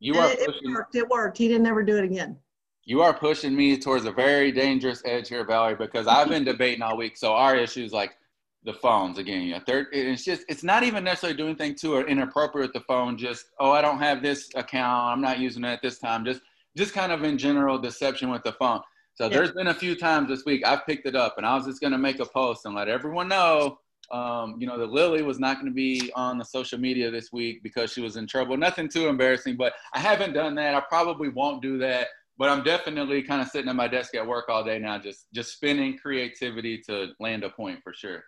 you 0.00 0.14
are. 0.14 0.32
It, 0.32 0.40
it 0.40 0.54
worked. 0.64 0.94
It 0.94 1.08
worked. 1.08 1.36
He 1.36 1.48
didn't 1.48 1.66
ever 1.66 1.82
do 1.82 1.98
it 1.98 2.04
again. 2.04 2.38
You 2.84 3.02
are 3.02 3.12
pushing 3.12 3.54
me 3.54 3.78
towards 3.78 4.06
a 4.06 4.10
very 4.10 4.50
dangerous 4.50 5.02
edge 5.04 5.28
here, 5.28 5.44
Valerie, 5.44 5.76
because 5.76 6.06
I've 6.06 6.28
been 6.28 6.44
debating 6.44 6.82
all 6.82 6.96
week. 6.96 7.16
So 7.16 7.32
our 7.32 7.54
issues 7.54 7.92
like 7.92 8.16
the 8.64 8.72
phones 8.72 9.18
again. 9.18 9.42
Yeah, 9.42 9.60
third. 9.66 9.86
It's 9.92 10.24
just 10.24 10.44
it's 10.48 10.62
not 10.62 10.82
even 10.84 11.04
necessarily 11.04 11.36
doing 11.36 11.50
anything 11.50 11.74
too 11.74 11.94
or 11.94 12.06
inappropriate 12.06 12.68
with 12.68 12.74
the 12.74 12.86
phone. 12.86 13.16
Just 13.18 13.46
oh, 13.58 13.72
I 13.72 13.82
don't 13.82 13.98
have 13.98 14.22
this 14.22 14.48
account. 14.54 15.12
I'm 15.12 15.20
not 15.20 15.38
using 15.38 15.64
it 15.64 15.68
at 15.68 15.82
this 15.82 15.98
time. 15.98 16.24
Just 16.24 16.42
just 16.76 16.94
kind 16.94 17.12
of 17.12 17.24
in 17.24 17.38
general 17.38 17.78
deception 17.78 18.30
with 18.30 18.42
the 18.44 18.52
phone. 18.52 18.80
So 19.14 19.24
yeah. 19.24 19.30
there's 19.30 19.52
been 19.52 19.68
a 19.68 19.74
few 19.74 19.94
times 19.94 20.28
this 20.28 20.44
week 20.44 20.66
I've 20.66 20.86
picked 20.86 21.06
it 21.06 21.14
up 21.14 21.34
and 21.36 21.46
I 21.46 21.54
was 21.54 21.66
just 21.66 21.80
going 21.80 21.92
to 21.92 21.98
make 21.98 22.18
a 22.18 22.26
post 22.26 22.64
and 22.64 22.74
let 22.74 22.88
everyone 22.88 23.28
know, 23.28 23.78
um, 24.10 24.56
you 24.58 24.66
know, 24.66 24.78
that 24.78 24.90
Lily 24.90 25.22
was 25.22 25.38
not 25.38 25.56
going 25.56 25.66
to 25.66 25.74
be 25.74 26.10
on 26.14 26.38
the 26.38 26.44
social 26.44 26.78
media 26.78 27.10
this 27.10 27.30
week 27.30 27.62
because 27.62 27.92
she 27.92 28.00
was 28.00 28.16
in 28.16 28.26
trouble. 28.26 28.56
Nothing 28.56 28.88
too 28.88 29.08
embarrassing, 29.08 29.56
but 29.56 29.74
I 29.92 29.98
haven't 29.98 30.32
done 30.32 30.54
that. 30.54 30.74
I 30.74 30.80
probably 30.80 31.28
won't 31.28 31.62
do 31.62 31.78
that. 31.78 32.08
But 32.38 32.48
I'm 32.48 32.64
definitely 32.64 33.22
kind 33.22 33.42
of 33.42 33.48
sitting 33.48 33.68
at 33.68 33.76
my 33.76 33.86
desk 33.86 34.14
at 34.14 34.26
work 34.26 34.48
all 34.48 34.64
day 34.64 34.78
now, 34.78 34.98
just 34.98 35.26
just 35.34 35.52
spinning 35.52 35.98
creativity 35.98 36.78
to 36.88 37.08
land 37.20 37.44
a 37.44 37.50
point 37.50 37.80
for 37.84 37.92
sure. 37.92 38.24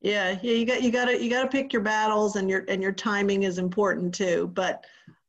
Yeah, 0.00 0.38
yeah, 0.42 0.54
you 0.54 0.64
got 0.64 0.82
you 0.82 0.90
got 0.90 1.06
to 1.06 1.22
you 1.22 1.28
got 1.28 1.42
to 1.42 1.48
pick 1.48 1.72
your 1.72 1.82
battles, 1.82 2.36
and 2.36 2.48
your 2.48 2.64
and 2.68 2.82
your 2.82 2.92
timing 2.92 3.42
is 3.42 3.58
important 3.58 4.14
too. 4.14 4.50
But 4.54 4.84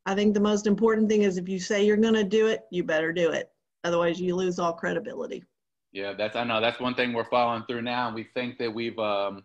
I 0.06 0.16
think 0.16 0.34
the 0.34 0.40
most 0.40 0.66
important 0.66 1.10
thing 1.10 1.24
is 1.24 1.38
if 1.38 1.50
you 1.50 1.60
say 1.60 1.86
you're 1.86 1.98
going 1.98 2.14
to 2.14 2.24
do 2.24 2.48
it, 2.48 2.62
you 2.72 2.84
better 2.84 3.12
do 3.12 3.32
it. 3.32 3.52
Otherwise, 3.84 4.20
you 4.20 4.36
lose 4.36 4.60
all 4.60 4.74
credibility. 4.74 5.44
Yeah, 5.92 6.14
that's 6.14 6.36
I 6.36 6.46
know 6.46 6.62
that's 6.62 6.80
one 6.80 6.96
thing 6.96 7.12
we're 7.12 7.26
following 7.26 7.64
through 7.68 7.82
now. 7.82 8.14
We 8.14 8.24
think 8.34 8.58
that 8.60 8.74
we've 8.74 8.98
um, 8.98 9.44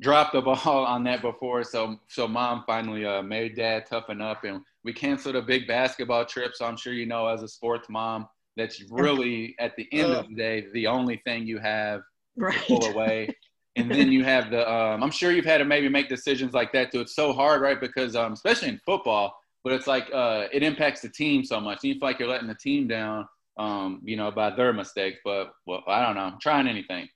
dropped 0.00 0.34
the 0.34 0.42
ball 0.42 0.84
on 0.84 1.02
that 1.04 1.20
before, 1.20 1.64
so 1.64 1.98
so 2.08 2.28
mom 2.28 2.62
finally 2.66 3.04
uh, 3.04 3.22
made 3.22 3.56
dad 3.56 3.86
toughen 3.86 4.20
up, 4.20 4.44
and 4.44 4.60
we 4.84 4.92
canceled 4.92 5.36
a 5.36 5.42
big 5.42 5.66
basketball 5.66 6.24
trip. 6.24 6.52
So 6.54 6.64
I'm 6.64 6.76
sure 6.76 6.92
you 6.92 7.06
know, 7.06 7.26
as 7.26 7.42
a 7.42 7.48
sports 7.48 7.88
mom, 7.88 8.28
that's 8.56 8.82
really 8.90 9.56
at 9.58 9.74
the 9.76 9.88
end 9.92 10.12
of 10.12 10.28
the 10.28 10.34
day 10.36 10.66
the 10.72 10.86
only 10.86 11.20
thing 11.24 11.44
you 11.44 11.58
have 11.58 12.02
right. 12.36 12.56
to 12.56 12.78
pull 12.78 12.84
away. 12.86 13.28
and 13.76 13.90
then 13.90 14.10
you 14.10 14.24
have 14.24 14.50
the 14.50 14.70
um, 14.70 15.02
i'm 15.02 15.10
sure 15.10 15.32
you've 15.32 15.44
had 15.44 15.58
to 15.58 15.64
maybe 15.64 15.88
make 15.88 16.08
decisions 16.08 16.54
like 16.54 16.72
that 16.72 16.92
too 16.92 17.00
it's 17.00 17.14
so 17.14 17.32
hard 17.32 17.60
right 17.60 17.80
because 17.80 18.14
um, 18.16 18.32
especially 18.32 18.68
in 18.68 18.78
football 18.84 19.34
but 19.64 19.72
it's 19.72 19.86
like 19.86 20.08
uh, 20.12 20.46
it 20.52 20.62
impacts 20.62 21.00
the 21.00 21.08
team 21.08 21.42
so 21.42 21.58
much. 21.58 21.82
You 21.82 21.94
feel 21.94 22.02
like 22.02 22.18
you're 22.18 22.28
letting 22.28 22.46
the 22.46 22.54
team 22.54 22.86
down, 22.86 23.26
um, 23.56 24.02
you 24.04 24.14
know, 24.14 24.30
by 24.30 24.50
their 24.50 24.74
mistakes. 24.74 25.18
But 25.24 25.54
well, 25.66 25.82
I 25.88 26.04
don't 26.04 26.14
know. 26.14 26.20
I'm 26.20 26.38
trying 26.38 26.68
anything. 26.68 27.08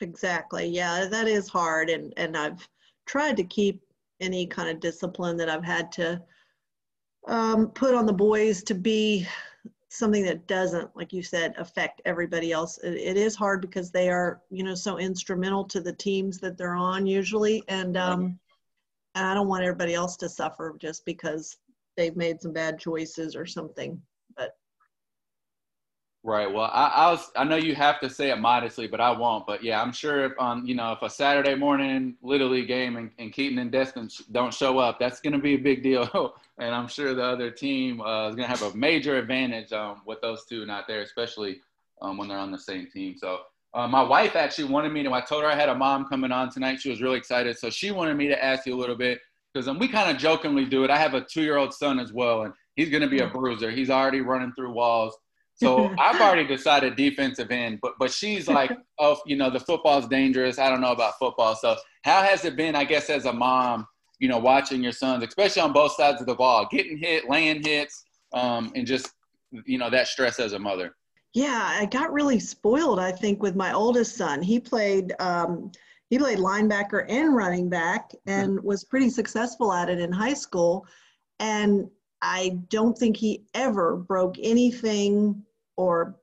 Exactly. 0.00 0.66
Yeah, 0.66 1.06
that 1.10 1.26
is 1.26 1.48
hard, 1.48 1.90
and 1.90 2.14
and 2.16 2.36
I've 2.36 2.66
tried 3.06 3.36
to 3.36 3.44
keep 3.44 3.82
any 4.20 4.46
kind 4.46 4.70
of 4.70 4.78
discipline 4.78 5.36
that 5.38 5.48
I've 5.48 5.64
had 5.64 5.90
to 5.92 6.22
um, 7.26 7.68
put 7.70 7.94
on 7.94 8.06
the 8.06 8.12
boys 8.12 8.62
to 8.64 8.74
be 8.74 9.26
something 9.90 10.24
that 10.24 10.46
doesn't, 10.46 10.88
like 10.96 11.12
you 11.12 11.22
said, 11.22 11.52
affect 11.58 12.00
everybody 12.04 12.52
else. 12.52 12.78
It, 12.78 12.94
it 12.94 13.16
is 13.16 13.34
hard 13.34 13.60
because 13.60 13.90
they 13.90 14.08
are, 14.08 14.40
you 14.50 14.62
know, 14.62 14.74
so 14.74 14.98
instrumental 14.98 15.64
to 15.64 15.80
the 15.80 15.92
teams 15.92 16.38
that 16.38 16.56
they're 16.56 16.76
on 16.76 17.06
usually, 17.06 17.62
and 17.68 17.96
um, 17.96 18.38
and 19.14 19.26
I 19.26 19.34
don't 19.34 19.48
want 19.48 19.64
everybody 19.64 19.94
else 19.94 20.16
to 20.18 20.28
suffer 20.28 20.76
just 20.78 21.04
because 21.04 21.58
they've 21.96 22.16
made 22.16 22.40
some 22.40 22.52
bad 22.52 22.78
choices 22.78 23.34
or 23.34 23.44
something. 23.44 24.00
Right. 26.22 26.52
Well, 26.52 26.70
I, 26.70 26.88
I 26.88 27.10
was 27.12 27.30
I 27.34 27.44
know 27.44 27.56
you 27.56 27.74
have 27.74 27.98
to 28.00 28.10
say 28.10 28.30
it 28.30 28.38
modestly, 28.38 28.86
but 28.86 29.00
I 29.00 29.10
won't. 29.10 29.46
But 29.46 29.64
yeah, 29.64 29.80
I'm 29.80 29.90
sure 29.90 30.26
if 30.26 30.32
on 30.38 30.58
um, 30.58 30.66
you 30.66 30.74
know 30.74 30.92
if 30.92 31.00
a 31.00 31.08
Saturday 31.08 31.54
morning 31.54 32.14
Little 32.22 32.50
League 32.50 32.68
game 32.68 32.96
and, 32.98 33.10
and 33.18 33.32
Keaten 33.32 33.58
and 33.58 33.72
Destin 33.72 34.10
don't 34.30 34.52
show 34.52 34.78
up, 34.78 34.98
that's 34.98 35.22
going 35.22 35.32
to 35.32 35.38
be 35.38 35.54
a 35.54 35.58
big 35.58 35.82
deal. 35.82 36.34
and 36.58 36.74
I'm 36.74 36.88
sure 36.88 37.14
the 37.14 37.24
other 37.24 37.50
team 37.50 38.02
uh, 38.02 38.28
is 38.28 38.36
going 38.36 38.46
to 38.50 38.54
have 38.54 38.62
a 38.62 38.76
major 38.76 39.16
advantage 39.16 39.72
um, 39.72 40.02
with 40.04 40.20
those 40.20 40.44
two 40.44 40.66
not 40.66 40.86
there, 40.86 41.00
especially 41.00 41.62
um, 42.02 42.18
when 42.18 42.28
they're 42.28 42.36
on 42.38 42.52
the 42.52 42.58
same 42.58 42.86
team. 42.90 43.16
So 43.16 43.40
uh, 43.72 43.88
my 43.88 44.02
wife 44.02 44.36
actually 44.36 44.68
wanted 44.68 44.92
me 44.92 45.02
to. 45.04 45.12
I 45.14 45.22
told 45.22 45.42
her 45.42 45.48
I 45.48 45.54
had 45.54 45.70
a 45.70 45.74
mom 45.74 46.04
coming 46.04 46.32
on 46.32 46.50
tonight. 46.50 46.80
She 46.82 46.90
was 46.90 47.00
really 47.00 47.16
excited, 47.16 47.56
so 47.58 47.70
she 47.70 47.92
wanted 47.92 48.18
me 48.18 48.28
to 48.28 48.44
ask 48.44 48.66
you 48.66 48.74
a 48.74 48.78
little 48.78 48.96
bit 48.96 49.20
because 49.54 49.68
um, 49.68 49.78
we 49.78 49.88
kind 49.88 50.14
of 50.14 50.20
jokingly 50.20 50.66
do 50.66 50.84
it. 50.84 50.90
I 50.90 50.98
have 50.98 51.14
a 51.14 51.22
two-year-old 51.22 51.72
son 51.72 51.98
as 51.98 52.12
well, 52.12 52.42
and 52.42 52.52
he's 52.76 52.90
going 52.90 53.02
to 53.02 53.08
be 53.08 53.20
a 53.20 53.26
bruiser. 53.26 53.70
He's 53.70 53.88
already 53.88 54.20
running 54.20 54.52
through 54.52 54.72
walls. 54.72 55.16
So 55.60 55.94
I've 55.98 56.20
already 56.20 56.46
decided 56.46 56.96
defensive 56.96 57.50
end, 57.50 57.80
but 57.82 57.92
but 57.98 58.10
she's 58.10 58.48
like, 58.48 58.72
oh, 58.98 59.20
you 59.26 59.36
know, 59.36 59.50
the 59.50 59.60
football's 59.60 60.08
dangerous. 60.08 60.58
I 60.58 60.70
don't 60.70 60.80
know 60.80 60.92
about 60.92 61.18
football. 61.18 61.54
So 61.54 61.76
how 62.02 62.22
has 62.22 62.44
it 62.44 62.56
been? 62.56 62.74
I 62.74 62.84
guess 62.84 63.10
as 63.10 63.26
a 63.26 63.32
mom, 63.32 63.86
you 64.18 64.28
know, 64.28 64.38
watching 64.38 64.82
your 64.82 64.92
sons, 64.92 65.22
especially 65.22 65.62
on 65.62 65.72
both 65.72 65.92
sides 65.92 66.20
of 66.20 66.26
the 66.26 66.34
ball, 66.34 66.66
getting 66.70 66.96
hit, 66.96 67.28
laying 67.28 67.62
hits, 67.62 68.04
um, 68.32 68.72
and 68.74 68.86
just 68.86 69.10
you 69.64 69.78
know 69.78 69.90
that 69.90 70.08
stress 70.08 70.38
as 70.38 70.54
a 70.54 70.58
mother. 70.58 70.94
Yeah, 71.34 71.76
I 71.78 71.86
got 71.86 72.12
really 72.12 72.40
spoiled. 72.40 72.98
I 72.98 73.12
think 73.12 73.42
with 73.42 73.54
my 73.54 73.72
oldest 73.72 74.16
son, 74.16 74.42
he 74.42 74.58
played 74.58 75.12
um, 75.20 75.70
he 76.08 76.18
played 76.18 76.38
linebacker 76.38 77.04
and 77.08 77.36
running 77.36 77.68
back, 77.68 78.12
and 78.26 78.56
mm-hmm. 78.56 78.66
was 78.66 78.84
pretty 78.84 79.10
successful 79.10 79.72
at 79.72 79.90
it 79.90 80.00
in 80.00 80.10
high 80.10 80.34
school. 80.34 80.86
And 81.38 81.88
I 82.22 82.58
don't 82.68 82.96
think 82.96 83.16
he 83.16 83.44
ever 83.54 83.96
broke 83.96 84.36
anything 84.42 85.42
or 85.80 86.14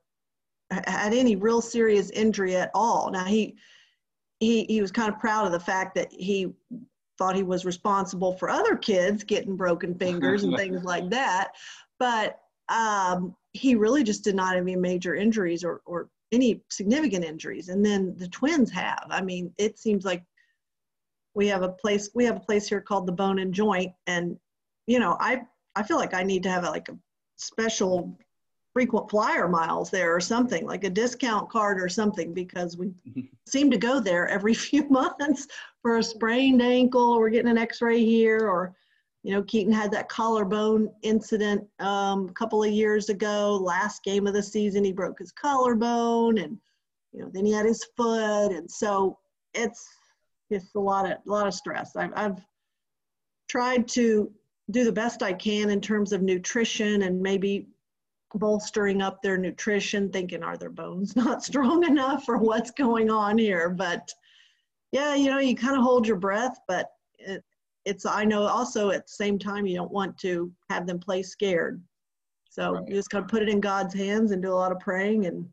had 0.70 1.12
any 1.12 1.34
real 1.34 1.60
serious 1.60 2.10
injury 2.10 2.54
at 2.54 2.70
all. 2.74 3.10
Now 3.10 3.24
he 3.24 3.56
he 4.38 4.64
he 4.68 4.80
was 4.80 4.92
kind 4.92 5.12
of 5.12 5.18
proud 5.18 5.46
of 5.46 5.52
the 5.52 5.60
fact 5.60 5.96
that 5.96 6.12
he 6.12 6.52
thought 7.18 7.34
he 7.34 7.42
was 7.42 7.64
responsible 7.64 8.34
for 8.34 8.48
other 8.48 8.76
kids 8.76 9.24
getting 9.24 9.56
broken 9.56 9.94
fingers 9.98 10.44
and 10.44 10.56
things 10.58 10.84
like 10.84 11.10
that. 11.10 11.48
But 11.98 12.38
um, 12.68 13.34
he 13.52 13.74
really 13.74 14.04
just 14.04 14.22
did 14.22 14.36
not 14.36 14.54
have 14.54 14.62
any 14.62 14.76
major 14.76 15.16
injuries 15.16 15.64
or, 15.64 15.80
or 15.84 16.08
any 16.30 16.62
significant 16.70 17.24
injuries. 17.24 17.70
And 17.70 17.84
then 17.84 18.14
the 18.16 18.28
twins 18.28 18.70
have. 18.70 19.04
I 19.10 19.20
mean, 19.20 19.52
it 19.58 19.80
seems 19.80 20.04
like 20.04 20.22
we 21.34 21.48
have 21.48 21.62
a 21.62 21.70
place 21.70 22.10
we 22.14 22.24
have 22.24 22.36
a 22.36 22.40
place 22.40 22.68
here 22.68 22.80
called 22.80 23.06
the 23.06 23.12
Bone 23.12 23.40
and 23.40 23.52
Joint, 23.52 23.92
and 24.06 24.36
you 24.86 25.00
know, 25.00 25.16
I 25.18 25.42
I 25.74 25.82
feel 25.82 25.96
like 25.96 26.14
I 26.14 26.22
need 26.22 26.44
to 26.44 26.50
have 26.50 26.64
a, 26.64 26.70
like 26.70 26.88
a 26.88 26.98
special 27.36 28.16
frequent 28.78 29.10
flyer 29.10 29.48
miles 29.48 29.90
there 29.90 30.14
or 30.14 30.20
something 30.20 30.64
like 30.64 30.84
a 30.84 30.90
discount 30.90 31.50
card 31.50 31.82
or 31.82 31.88
something 31.88 32.32
because 32.32 32.76
we 32.76 32.92
seem 33.44 33.72
to 33.72 33.76
go 33.76 33.98
there 33.98 34.28
every 34.28 34.54
few 34.68 34.88
months 34.88 35.48
for 35.82 35.98
a 35.98 36.02
sprained 36.02 36.62
ankle 36.62 37.14
or 37.14 37.18
we're 37.18 37.28
getting 37.28 37.50
an 37.50 37.58
x-ray 37.58 38.04
here 38.04 38.48
or 38.48 38.72
you 39.24 39.32
know, 39.32 39.42
Keaten 39.42 39.72
had 39.72 39.90
that 39.90 40.08
collarbone 40.08 40.88
incident 41.02 41.66
um, 41.80 42.28
a 42.28 42.32
couple 42.34 42.62
of 42.62 42.70
years 42.70 43.08
ago. 43.08 43.58
Last 43.60 44.04
game 44.04 44.28
of 44.28 44.32
the 44.32 44.42
season, 44.42 44.84
he 44.84 44.92
broke 44.92 45.18
his 45.18 45.32
collarbone, 45.32 46.38
and 46.38 46.56
you 47.12 47.20
know, 47.20 47.30
then 47.34 47.44
he 47.44 47.50
had 47.50 47.66
his 47.66 47.84
foot, 47.96 48.52
and 48.52 48.70
so 48.70 49.18
it's 49.54 49.88
it's 50.50 50.72
a 50.76 50.80
lot 50.80 51.04
of 51.04 51.18
a 51.26 51.30
lot 51.30 51.48
of 51.48 51.52
stress. 51.52 51.96
I've, 51.96 52.12
I've 52.14 52.38
tried 53.48 53.88
to 53.88 54.30
do 54.70 54.84
the 54.84 54.92
best 54.92 55.20
I 55.20 55.32
can 55.32 55.68
in 55.68 55.80
terms 55.80 56.12
of 56.12 56.22
nutrition 56.22 57.02
and 57.02 57.20
maybe 57.20 57.66
bolstering 58.34 59.02
up 59.02 59.22
their 59.22 59.38
nutrition, 59.38 60.10
thinking 60.10 60.42
are 60.42 60.56
their 60.56 60.70
bones 60.70 61.16
not 61.16 61.44
strong 61.44 61.84
enough 61.84 62.28
or 62.28 62.38
what's 62.38 62.70
going 62.70 63.10
on 63.10 63.38
here? 63.38 63.70
But 63.70 64.12
yeah, 64.92 65.14
you 65.14 65.30
know, 65.30 65.38
you 65.38 65.54
kind 65.54 65.76
of 65.76 65.82
hold 65.82 66.06
your 66.06 66.16
breath, 66.16 66.58
but 66.66 66.90
it, 67.18 67.44
it's 67.84 68.06
I 68.06 68.24
know 68.24 68.42
also 68.42 68.90
at 68.90 69.06
the 69.06 69.12
same 69.12 69.38
time 69.38 69.66
you 69.66 69.76
don't 69.76 69.92
want 69.92 70.16
to 70.18 70.52
have 70.70 70.86
them 70.86 70.98
play 70.98 71.22
scared. 71.22 71.82
So 72.50 72.72
right. 72.72 72.88
you 72.88 72.94
just 72.94 73.10
gotta 73.10 73.26
put 73.26 73.42
it 73.42 73.48
in 73.48 73.60
God's 73.60 73.94
hands 73.94 74.32
and 74.32 74.42
do 74.42 74.52
a 74.52 74.54
lot 74.54 74.72
of 74.72 74.80
praying 74.80 75.26
and 75.26 75.46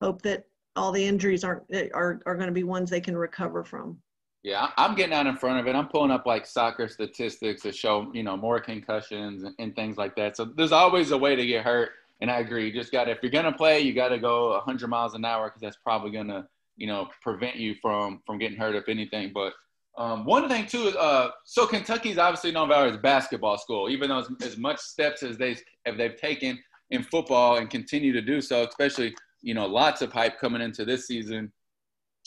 hope 0.00 0.22
that 0.22 0.44
all 0.76 0.92
the 0.92 1.04
injuries 1.04 1.44
aren't 1.44 1.64
are 1.94 2.20
are 2.26 2.34
going 2.34 2.48
to 2.48 2.52
be 2.52 2.64
ones 2.64 2.90
they 2.90 3.00
can 3.00 3.16
recover 3.16 3.62
from. 3.62 3.98
Yeah, 4.42 4.70
I'm 4.76 4.96
getting 4.96 5.12
out 5.12 5.26
in 5.26 5.36
front 5.36 5.60
of 5.60 5.68
it. 5.68 5.76
I'm 5.76 5.86
pulling 5.86 6.10
up 6.10 6.26
like 6.26 6.46
soccer 6.46 6.88
statistics 6.88 7.62
to 7.62 7.72
show, 7.72 8.10
you 8.12 8.24
know, 8.24 8.36
more 8.36 8.58
concussions 8.58 9.44
and, 9.44 9.54
and 9.60 9.74
things 9.76 9.96
like 9.96 10.16
that. 10.16 10.36
So 10.36 10.44
there's 10.44 10.72
always 10.72 11.12
a 11.12 11.18
way 11.18 11.36
to 11.36 11.46
get 11.46 11.64
hurt. 11.64 11.90
And 12.20 12.30
I 12.30 12.40
agree. 12.40 12.66
You 12.66 12.72
just 12.72 12.90
got 12.90 13.04
to, 13.04 13.12
if 13.12 13.18
you're 13.22 13.30
going 13.30 13.44
to 13.44 13.52
play, 13.52 13.80
you 13.80 13.92
got 13.92 14.08
to 14.08 14.18
go 14.18 14.50
100 14.50 14.88
miles 14.88 15.14
an 15.14 15.24
hour 15.24 15.48
because 15.48 15.60
that's 15.60 15.76
probably 15.76 16.10
going 16.10 16.26
to, 16.28 16.46
you 16.76 16.88
know, 16.88 17.08
prevent 17.20 17.56
you 17.56 17.76
from 17.80 18.20
from 18.26 18.38
getting 18.38 18.58
hurt 18.58 18.74
if 18.74 18.88
anything. 18.88 19.30
But 19.32 19.52
um, 19.96 20.24
one 20.24 20.48
thing 20.48 20.66
too 20.66 20.88
is, 20.88 20.96
uh, 20.96 21.30
so 21.44 21.66
Kentucky's 21.66 22.18
obviously 22.18 22.50
known 22.50 22.66
about 22.66 22.88
as 22.88 22.96
basketball 22.96 23.58
school, 23.58 23.90
even 23.90 24.08
though 24.08 24.20
as, 24.20 24.28
as 24.40 24.56
much 24.56 24.78
steps 24.78 25.22
as 25.22 25.36
they 25.36 25.56
have 25.86 25.96
they've 25.96 26.16
taken 26.16 26.58
in 26.90 27.02
football 27.04 27.58
and 27.58 27.70
continue 27.70 28.12
to 28.12 28.22
do 28.22 28.40
so, 28.40 28.66
especially 28.66 29.14
you 29.42 29.54
know 29.54 29.66
lots 29.66 30.02
of 30.02 30.12
hype 30.12 30.40
coming 30.40 30.62
into 30.62 30.84
this 30.84 31.06
season 31.06 31.52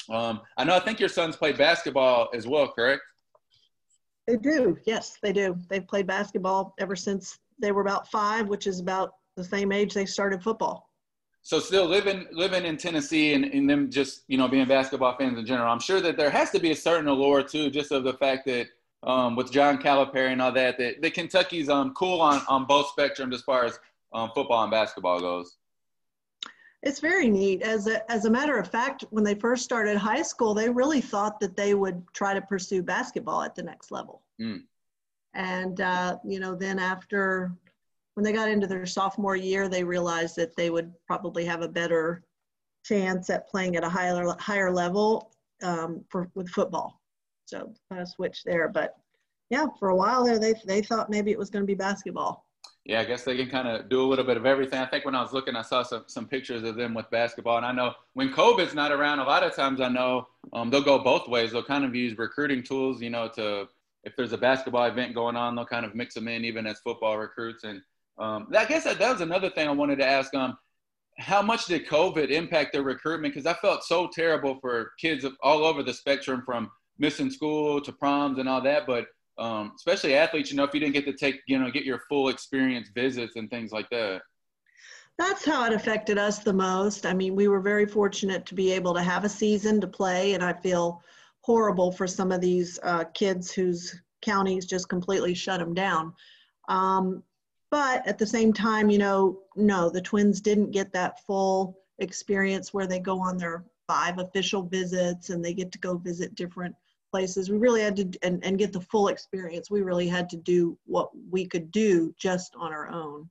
um, 0.10 0.42
I 0.58 0.64
know. 0.64 0.76
I 0.76 0.80
think 0.80 1.00
your 1.00 1.10
sons 1.10 1.36
play 1.36 1.52
basketball 1.52 2.30
as 2.34 2.48
well, 2.48 2.68
correct? 2.68 3.02
They 4.28 4.38
do. 4.38 4.78
Yes, 4.86 5.18
they 5.22 5.34
do. 5.34 5.58
They've 5.70 5.86
played 5.86 6.08
basketball 6.08 6.74
ever 6.80 6.96
since 6.96 7.40
they 7.60 7.72
were 7.72 7.82
about 7.82 8.10
five, 8.10 8.48
which 8.48 8.68
is 8.68 8.80
about 8.80 9.16
the 9.36 9.44
same 9.44 9.72
age 9.72 9.94
they 9.94 10.06
started 10.06 10.42
football. 10.42 10.90
So 11.42 11.60
still 11.60 11.86
living 11.86 12.26
living 12.32 12.66
in 12.66 12.76
Tennessee 12.76 13.34
and, 13.34 13.46
and 13.46 13.70
them 13.70 13.92
just 13.92 14.24
you 14.28 14.38
know 14.38 14.48
being 14.48 14.68
basketball 14.68 15.16
fans 15.16 15.38
in 15.38 15.46
general, 15.46 15.72
I'm 15.72 15.80
sure 15.80 16.02
that 16.02 16.18
there 16.18 16.32
has 16.32 16.50
to 16.52 16.60
be 16.60 16.72
a 16.72 16.76
certain 16.76 17.08
allure 17.08 17.44
too, 17.44 17.70
just 17.70 17.92
of 17.92 18.04
the 18.04 18.14
fact 18.14 18.46
that 18.48 18.68
um, 19.04 19.36
with 19.36 19.52
John 19.52 19.78
Calipari 19.78 20.32
and 20.32 20.42
all 20.42 20.52
that, 20.54 20.80
that, 20.80 21.02
that 21.04 21.14
Kentucky's 21.14 21.70
um, 21.70 21.94
cool 21.94 22.20
on 22.20 22.42
on 22.48 22.66
both 22.66 22.92
spectrums 22.96 23.34
as 23.34 23.42
far 23.42 23.66
as 23.66 23.80
um, 24.12 24.32
football 24.34 24.64
and 24.64 24.72
basketball 24.72 25.20
goes. 25.20 25.58
It's 26.86 27.00
very 27.00 27.28
neat. 27.28 27.64
As 27.64 27.88
a, 27.88 28.10
as 28.12 28.26
a 28.26 28.30
matter 28.30 28.58
of 28.58 28.70
fact, 28.70 29.06
when 29.10 29.24
they 29.24 29.34
first 29.34 29.64
started 29.64 29.98
high 29.98 30.22
school, 30.22 30.54
they 30.54 30.70
really 30.70 31.02
thought 31.02 31.40
that 31.40 31.58
they 31.58 31.74
would 31.74 32.04
try 32.14 32.36
to 32.36 32.42
pursue 32.42 32.84
basketball 32.84 33.42
at 33.42 33.56
the 33.56 33.64
next 33.64 33.92
level. 33.92 34.22
Mm. 34.40 34.62
And, 35.34 35.82
uh, 35.82 36.18
you 36.24 36.40
know, 36.40 36.54
then 36.54 36.78
after, 36.78 37.52
when 38.14 38.24
they 38.24 38.32
got 38.32 38.50
into 38.50 38.68
their 38.68 38.86
sophomore 38.86 39.36
year, 39.36 39.68
they 39.68 39.84
realized 39.84 40.36
that 40.36 40.56
they 40.56 40.70
would 40.70 40.94
probably 41.08 41.44
have 41.46 41.64
a 41.64 41.68
better 41.68 42.24
chance 42.86 43.32
at 43.32 43.50
playing 43.50 43.76
at 43.76 43.84
a 43.84 43.90
higher, 43.90 44.24
higher 44.40 44.72
level 44.72 45.32
um, 45.64 46.06
for, 46.10 46.30
with 46.36 46.48
football. 46.50 47.02
So 47.48 47.74
kind 47.90 48.02
of 48.04 48.08
switched 48.10 48.46
there. 48.46 48.70
But 48.70 48.96
yeah, 49.50 49.66
for 49.80 49.90
a 49.90 49.96
while 49.96 50.24
there, 50.24 50.38
they, 50.38 50.54
they 50.68 50.84
thought 50.84 51.10
maybe 51.10 51.32
it 51.32 51.40
was 51.40 51.50
going 51.50 51.64
to 51.64 51.68
be 51.68 51.74
basketball 51.74 52.46
yeah, 52.86 53.00
I 53.00 53.06
guess 53.06 53.24
they 53.24 53.36
can 53.36 53.50
kind 53.50 53.68
of 53.68 53.90
do 53.90 54.02
a 54.04 54.06
little 54.06 54.24
bit 54.24 54.38
of 54.38 54.46
everything. 54.46 54.80
I 54.80 54.86
think 54.86 55.06
when 55.06 55.16
I 55.16 55.22
was 55.22 55.34
looking, 55.34 55.56
I 55.56 55.64
saw 55.64 55.82
some, 55.82 56.04
some 56.06 56.28
pictures 56.28 56.64
of 56.64 56.76
them 56.76 56.94
with 56.94 57.10
basketball. 57.10 57.58
And 57.58 57.66
I 57.66 57.72
know 57.72 57.94
when 58.14 58.32
COVID's 58.32 58.76
not 58.76 58.92
around, 58.92 59.18
a 59.20 59.24
lot 59.24 59.42
of 59.42 59.56
times 59.56 59.82
I 59.82 59.90
know 59.90 60.28
um, 60.54 60.70
they'll 60.70 60.84
go 60.84 61.00
both 61.00 61.28
ways. 61.28 61.52
They'll 61.52 61.64
kind 61.64 61.84
of 61.84 61.96
use 61.96 62.16
recruiting 62.16 62.62
tools, 62.62 63.02
you 63.02 63.10
know, 63.10 63.28
to 63.30 63.68
if 64.04 64.16
there's 64.16 64.34
a 64.34 64.38
basketball 64.38 64.86
event 64.86 65.16
going 65.16 65.36
on, 65.36 65.56
they'll 65.56 65.66
kind 65.66 65.84
of 65.84 65.96
mix 65.96 66.14
them 66.14 66.28
in 66.28 66.46
even 66.46 66.68
as 66.68 66.80
football 66.80 67.18
recruits. 67.18 67.64
And 67.64 67.82
um, 68.20 68.48
I 68.56 68.66
guess 68.66 68.84
that, 68.84 69.00
that 69.00 69.14
was 69.14 69.22
another 69.22 69.50
thing 69.50 69.68
I 69.68 69.72
wanted 69.72 69.98
to 69.98 70.06
ask. 70.06 70.32
Um, 70.36 70.56
how 71.18 71.42
much 71.42 71.66
did 71.66 71.88
COVID 71.88 72.30
impact 72.30 72.74
their 72.74 72.84
recruitment? 72.84 73.34
Because 73.34 73.48
I 73.48 73.60
felt 73.60 73.84
so 73.84 74.08
terrible 74.14 74.60
for 74.62 74.92
kids 75.00 75.26
all 75.42 75.64
over 75.64 75.82
the 75.82 75.94
spectrum 75.94 76.44
from 76.46 76.70
missing 77.00 77.32
school 77.32 77.82
to 77.82 77.92
proms 77.92 78.38
and 78.38 78.48
all 78.48 78.62
that. 78.62 78.86
But 78.86 79.08
um, 79.38 79.74
especially 79.76 80.16
athletes, 80.16 80.52
you 80.52 80.58
know, 80.58 80.64
if 80.64 80.74
you 80.74 80.80
didn't 80.80 80.94
get 80.94 81.06
to 81.06 81.14
take, 81.14 81.42
you 81.48 81.60
know, 81.60 81.70
get 81.70 81.84
your 81.84 82.02
full 82.10 82.30
experience 82.30 82.90
visits 82.94 83.36
and 83.36 83.50
things 83.50 83.72
like 83.72 83.90
that. 83.90 84.22
That's 85.18 85.46
how 85.46 85.66
it 85.66 85.74
affected 85.74 86.18
us 86.18 86.40
the 86.40 86.54
most. 86.54 87.06
I 87.06 87.14
mean, 87.14 87.36
we 87.36 87.48
were 87.48 87.62
very 87.62 87.86
fortunate 87.86 88.46
to 88.48 88.56
be 88.56 88.72
able 88.72 88.94
to 88.94 89.02
have 89.02 89.24
a 89.24 89.30
season 89.30 89.80
to 89.82 89.88
play, 89.88 90.34
and 90.34 90.44
I 90.44 90.54
feel 90.54 91.02
horrible 91.42 91.92
for 91.92 92.08
some 92.08 92.32
of 92.32 92.42
these 92.42 92.80
uh, 92.84 93.06
kids 93.14 93.52
whose 93.52 94.02
counties 94.22 94.66
just 94.66 94.90
completely 94.90 95.34
shut 95.34 95.60
them 95.60 95.74
down. 95.74 96.14
Um, 96.68 97.24
but 97.72 98.06
at 98.08 98.18
the 98.18 98.26
same 98.26 98.52
time, 98.52 98.90
you 98.90 98.98
know, 98.98 99.40
no, 99.56 99.90
the 99.90 100.02
twins 100.02 100.42
didn't 100.42 100.72
get 100.72 100.92
that 100.94 101.26
full 101.26 101.80
experience 102.00 102.74
where 102.74 102.88
they 102.88 103.00
go 103.00 103.20
on 103.20 103.38
their 103.38 103.64
five 103.88 104.18
official 104.18 104.64
visits 104.64 105.30
and 105.30 105.44
they 105.44 105.54
get 105.54 105.72
to 105.72 105.80
go 105.80 105.98
visit 105.98 106.36
different 106.36 106.76
places. 107.16 107.50
We 107.50 107.58
really 107.58 107.82
had 107.82 107.96
to, 107.96 108.10
and, 108.24 108.44
and 108.44 108.58
get 108.60 108.74
the 108.74 108.82
full 108.82 109.08
experience. 109.08 109.72
We 109.72 109.84
really 109.84 110.10
had 110.10 110.28
to 110.32 110.36
do 110.36 110.78
what 110.86 111.12
we 111.32 111.46
could 111.46 111.72
do 111.72 112.14
just 112.18 112.54
on 112.60 112.74
our 112.74 112.90
own. 112.90 113.30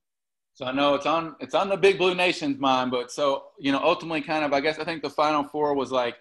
So 0.54 0.64
I 0.64 0.72
know 0.72 0.94
it's 0.94 1.04
on 1.04 1.36
it's 1.38 1.54
on 1.54 1.68
the 1.68 1.76
Big 1.76 1.98
Blue 1.98 2.14
Nation's 2.14 2.58
mind, 2.58 2.90
but 2.90 3.12
so 3.12 3.48
you 3.58 3.72
know, 3.72 3.80
ultimately, 3.82 4.22
kind 4.22 4.42
of, 4.42 4.54
I 4.54 4.60
guess 4.60 4.78
I 4.78 4.84
think 4.84 5.02
the 5.02 5.10
Final 5.10 5.44
Four 5.44 5.74
was 5.74 5.92
like 5.92 6.16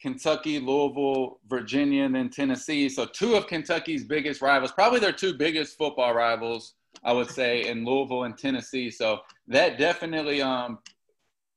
Kentucky, 0.00 0.60
Louisville, 0.60 1.40
Virginia, 1.48 2.04
and 2.04 2.14
then 2.14 2.30
Tennessee. 2.30 2.88
So 2.88 3.04
two 3.04 3.34
of 3.34 3.48
Kentucky's 3.48 4.04
biggest 4.04 4.40
rivals, 4.40 4.70
probably 4.70 5.00
their 5.00 5.12
two 5.12 5.34
biggest 5.34 5.76
football 5.76 6.14
rivals, 6.14 6.74
I 7.02 7.12
would 7.12 7.30
say, 7.30 7.66
in 7.68 7.84
Louisville 7.84 8.24
and 8.24 8.38
Tennessee. 8.38 8.92
So 8.92 9.20
that 9.48 9.76
definitely 9.76 10.40
um, 10.40 10.78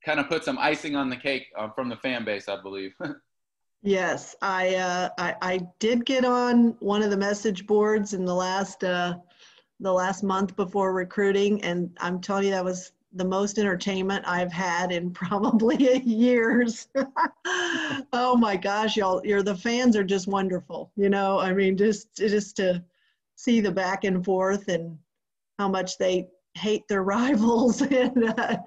kind 0.04 0.20
of 0.20 0.28
put 0.28 0.44
some 0.44 0.58
icing 0.58 0.96
on 0.96 1.10
the 1.12 1.18
cake 1.18 1.46
um, 1.56 1.72
from 1.76 1.88
the 1.88 1.98
fan 1.98 2.26
base, 2.26 2.50
I 2.50 2.60
believe. 2.60 2.96
Yes, 3.84 4.36
I, 4.42 4.76
uh, 4.76 5.10
I, 5.18 5.36
I 5.42 5.68
did 5.80 6.06
get 6.06 6.24
on 6.24 6.76
one 6.80 7.02
of 7.02 7.10
the 7.10 7.18
message 7.18 7.66
boards 7.66 8.14
in 8.14 8.26
the 8.26 8.36
last 8.36 8.84
uh, 8.84 9.16
the 9.80 9.92
last 9.92 10.22
month 10.24 10.56
before 10.56 10.94
recruiting, 10.94 11.64
and 11.64 11.90
I'm 12.00 12.22
telling 12.22 12.46
you 12.46 12.52
that 12.52 12.64
was 12.64 12.92
the 13.14 13.26
most 13.26 13.58
entertainment 13.58 14.24
I've 14.28 14.52
had 14.52 14.92
in 14.92 15.12
probably 15.14 16.00
years. 16.04 16.88
oh 18.14 18.38
my 18.38 18.56
gosh, 18.56 18.98
y'all! 18.98 19.22
You're 19.26 19.42
the 19.42 19.56
fans 19.56 19.96
are 19.96 20.04
just 20.04 20.28
wonderful. 20.28 20.92
You 20.96 21.10
know, 21.10 21.40
I 21.40 21.52
mean, 21.54 21.76
just 21.76 22.16
just 22.16 22.56
to 22.58 22.84
see 23.36 23.62
the 23.62 23.72
back 23.72 24.04
and 24.04 24.24
forth 24.24 24.68
and 24.68 24.98
how 25.58 25.70
much 25.70 25.98
they 25.98 26.28
hate 26.54 26.88
their 26.88 27.04
rivals, 27.16 27.82
and 27.82 28.26
uh, 28.38 28.58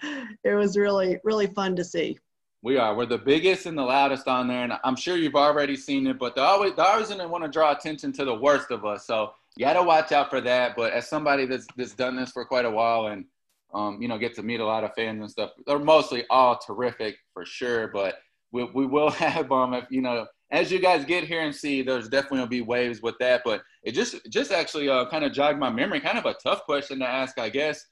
it 0.42 0.54
was 0.54 0.76
really 0.76 1.20
really 1.22 1.46
fun 1.46 1.76
to 1.76 1.84
see. 1.84 2.18
We 2.64 2.78
are. 2.78 2.96
We're 2.96 3.04
the 3.04 3.18
biggest 3.18 3.66
and 3.66 3.76
the 3.76 3.82
loudest 3.82 4.26
on 4.26 4.48
there, 4.48 4.64
and 4.64 4.72
I'm 4.84 4.96
sure 4.96 5.18
you've 5.18 5.34
already 5.34 5.76
seen 5.76 6.06
it. 6.06 6.18
But 6.18 6.34
they're 6.34 6.46
always 6.46 6.74
they're 6.74 6.86
always 6.86 7.08
to 7.08 7.28
want 7.28 7.44
to 7.44 7.50
draw 7.50 7.72
attention 7.72 8.10
to 8.12 8.24
the 8.24 8.34
worst 8.34 8.70
of 8.70 8.86
us. 8.86 9.06
So 9.06 9.34
you 9.54 9.66
got 9.66 9.74
to 9.74 9.82
watch 9.82 10.12
out 10.12 10.30
for 10.30 10.40
that. 10.40 10.74
But 10.74 10.94
as 10.94 11.06
somebody 11.06 11.44
that's 11.44 11.66
that's 11.76 11.92
done 11.92 12.16
this 12.16 12.30
for 12.30 12.42
quite 12.46 12.64
a 12.64 12.70
while 12.70 13.08
and 13.08 13.26
um, 13.74 14.00
you 14.00 14.08
know 14.08 14.16
get 14.16 14.34
to 14.36 14.42
meet 14.42 14.60
a 14.60 14.64
lot 14.64 14.82
of 14.82 14.94
fans 14.94 15.20
and 15.20 15.30
stuff, 15.30 15.50
they're 15.66 15.78
mostly 15.78 16.24
all 16.30 16.56
terrific 16.56 17.16
for 17.34 17.44
sure. 17.44 17.88
But 17.88 18.14
we 18.50 18.64
we 18.64 18.86
will 18.86 19.10
have 19.26 19.52
um 19.52 19.74
if 19.74 19.84
you 19.90 20.00
know 20.00 20.26
as 20.50 20.72
you 20.72 20.78
guys 20.78 21.04
get 21.04 21.24
here 21.24 21.42
and 21.42 21.54
see, 21.54 21.82
there's 21.82 22.08
definitely 22.08 22.38
gonna 22.38 22.48
be 22.48 22.62
waves 22.62 23.02
with 23.02 23.18
that. 23.20 23.42
But 23.44 23.60
it 23.82 23.92
just 23.92 24.16
just 24.30 24.52
actually 24.52 24.88
uh, 24.88 25.04
kind 25.10 25.26
of 25.26 25.34
jogged 25.34 25.58
my 25.58 25.68
memory. 25.68 26.00
Kind 26.00 26.16
of 26.16 26.24
a 26.24 26.34
tough 26.42 26.64
question 26.64 27.00
to 27.00 27.06
ask, 27.06 27.38
I 27.38 27.50
guess 27.50 27.84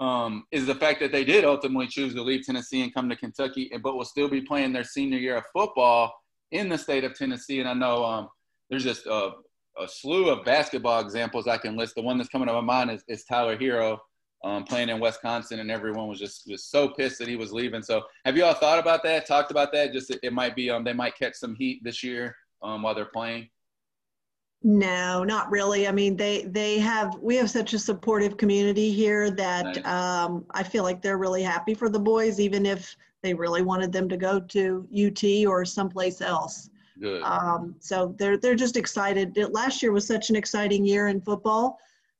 um, 0.00 0.46
is 0.50 0.66
the 0.66 0.74
fact 0.74 0.98
that 1.00 1.12
they 1.12 1.24
did 1.24 1.44
ultimately 1.44 1.86
choose 1.86 2.14
to 2.14 2.22
leave 2.22 2.44
Tennessee 2.44 2.82
and 2.82 2.92
come 2.92 3.08
to 3.10 3.16
Kentucky, 3.16 3.70
but 3.82 3.96
will 3.96 4.04
still 4.04 4.28
be 4.28 4.40
playing 4.40 4.72
their 4.72 4.82
senior 4.82 5.18
year 5.18 5.36
of 5.36 5.44
football 5.52 6.12
in 6.52 6.68
the 6.68 6.78
state 6.78 7.04
of 7.04 7.14
Tennessee. 7.14 7.60
And 7.60 7.68
I 7.68 7.74
know 7.74 8.04
um, 8.04 8.28
there's 8.70 8.82
just 8.82 9.06
a, 9.06 9.32
a, 9.78 9.86
slew 9.86 10.30
of 10.30 10.44
basketball 10.44 11.00
examples 11.00 11.46
I 11.46 11.58
can 11.58 11.76
list. 11.76 11.94
The 11.94 12.02
one 12.02 12.16
that's 12.16 12.30
coming 12.30 12.48
to 12.48 12.54
my 12.54 12.60
mind 12.62 12.90
is, 12.90 13.04
is 13.08 13.24
Tyler 13.24 13.58
Herro 13.58 13.98
um, 14.42 14.64
playing 14.64 14.88
in 14.88 15.00
Wisconsin, 15.00 15.60
and 15.60 15.70
everyone 15.70 16.08
was 16.08 16.18
just 16.18 16.46
just 16.48 16.70
so 16.70 16.88
pissed 16.88 17.18
that 17.18 17.28
he 17.28 17.36
was 17.36 17.52
leaving. 17.52 17.82
So, 17.82 18.02
have 18.24 18.38
you 18.38 18.44
all 18.44 18.54
thought 18.54 18.78
about 18.78 19.02
that? 19.02 19.26
Talked 19.26 19.50
about 19.50 19.70
that? 19.72 19.92
Just 19.92 20.10
it, 20.10 20.20
it 20.22 20.32
might 20.32 20.56
be 20.56 20.70
um, 20.70 20.82
they 20.82 20.94
might 20.94 21.14
catch 21.14 21.34
some 21.34 21.54
heat 21.54 21.84
this 21.84 22.02
year 22.02 22.34
um, 22.62 22.82
while 22.82 22.94
they're 22.94 23.04
playing. 23.04 23.50
No, 24.62 25.24
not 25.24 25.50
really. 25.50 25.88
I 25.88 25.92
mean, 25.92 26.16
they 26.16 26.42
they 26.42 26.78
have 26.78 27.16
we 27.20 27.36
have 27.36 27.48
such 27.48 27.72
a 27.72 27.78
supportive 27.78 28.36
community 28.36 28.92
here 28.92 29.30
that 29.30 29.64
nice. 29.64 29.86
um, 29.86 30.44
I 30.50 30.62
feel 30.62 30.82
like 30.84 31.00
they're 31.00 31.16
really 31.16 31.42
happy 31.42 31.72
for 31.72 31.88
the 31.88 31.98
boys, 31.98 32.38
even 32.38 32.66
if 32.66 32.94
they 33.22 33.32
really 33.32 33.62
wanted 33.62 33.90
them 33.90 34.08
to 34.10 34.18
go 34.18 34.38
to 34.38 34.86
UT 34.94 35.46
or 35.46 35.64
someplace 35.64 36.20
else. 36.20 36.68
Good. 37.00 37.22
Um, 37.22 37.74
so 37.80 38.14
they're 38.18 38.36
they're 38.36 38.54
just 38.54 38.76
excited. 38.76 39.36
It, 39.38 39.52
Last 39.54 39.82
year 39.82 39.92
was 39.92 40.06
such 40.06 40.28
an 40.28 40.36
exciting 40.36 40.84
year 40.84 41.08
in 41.08 41.22
football 41.22 41.78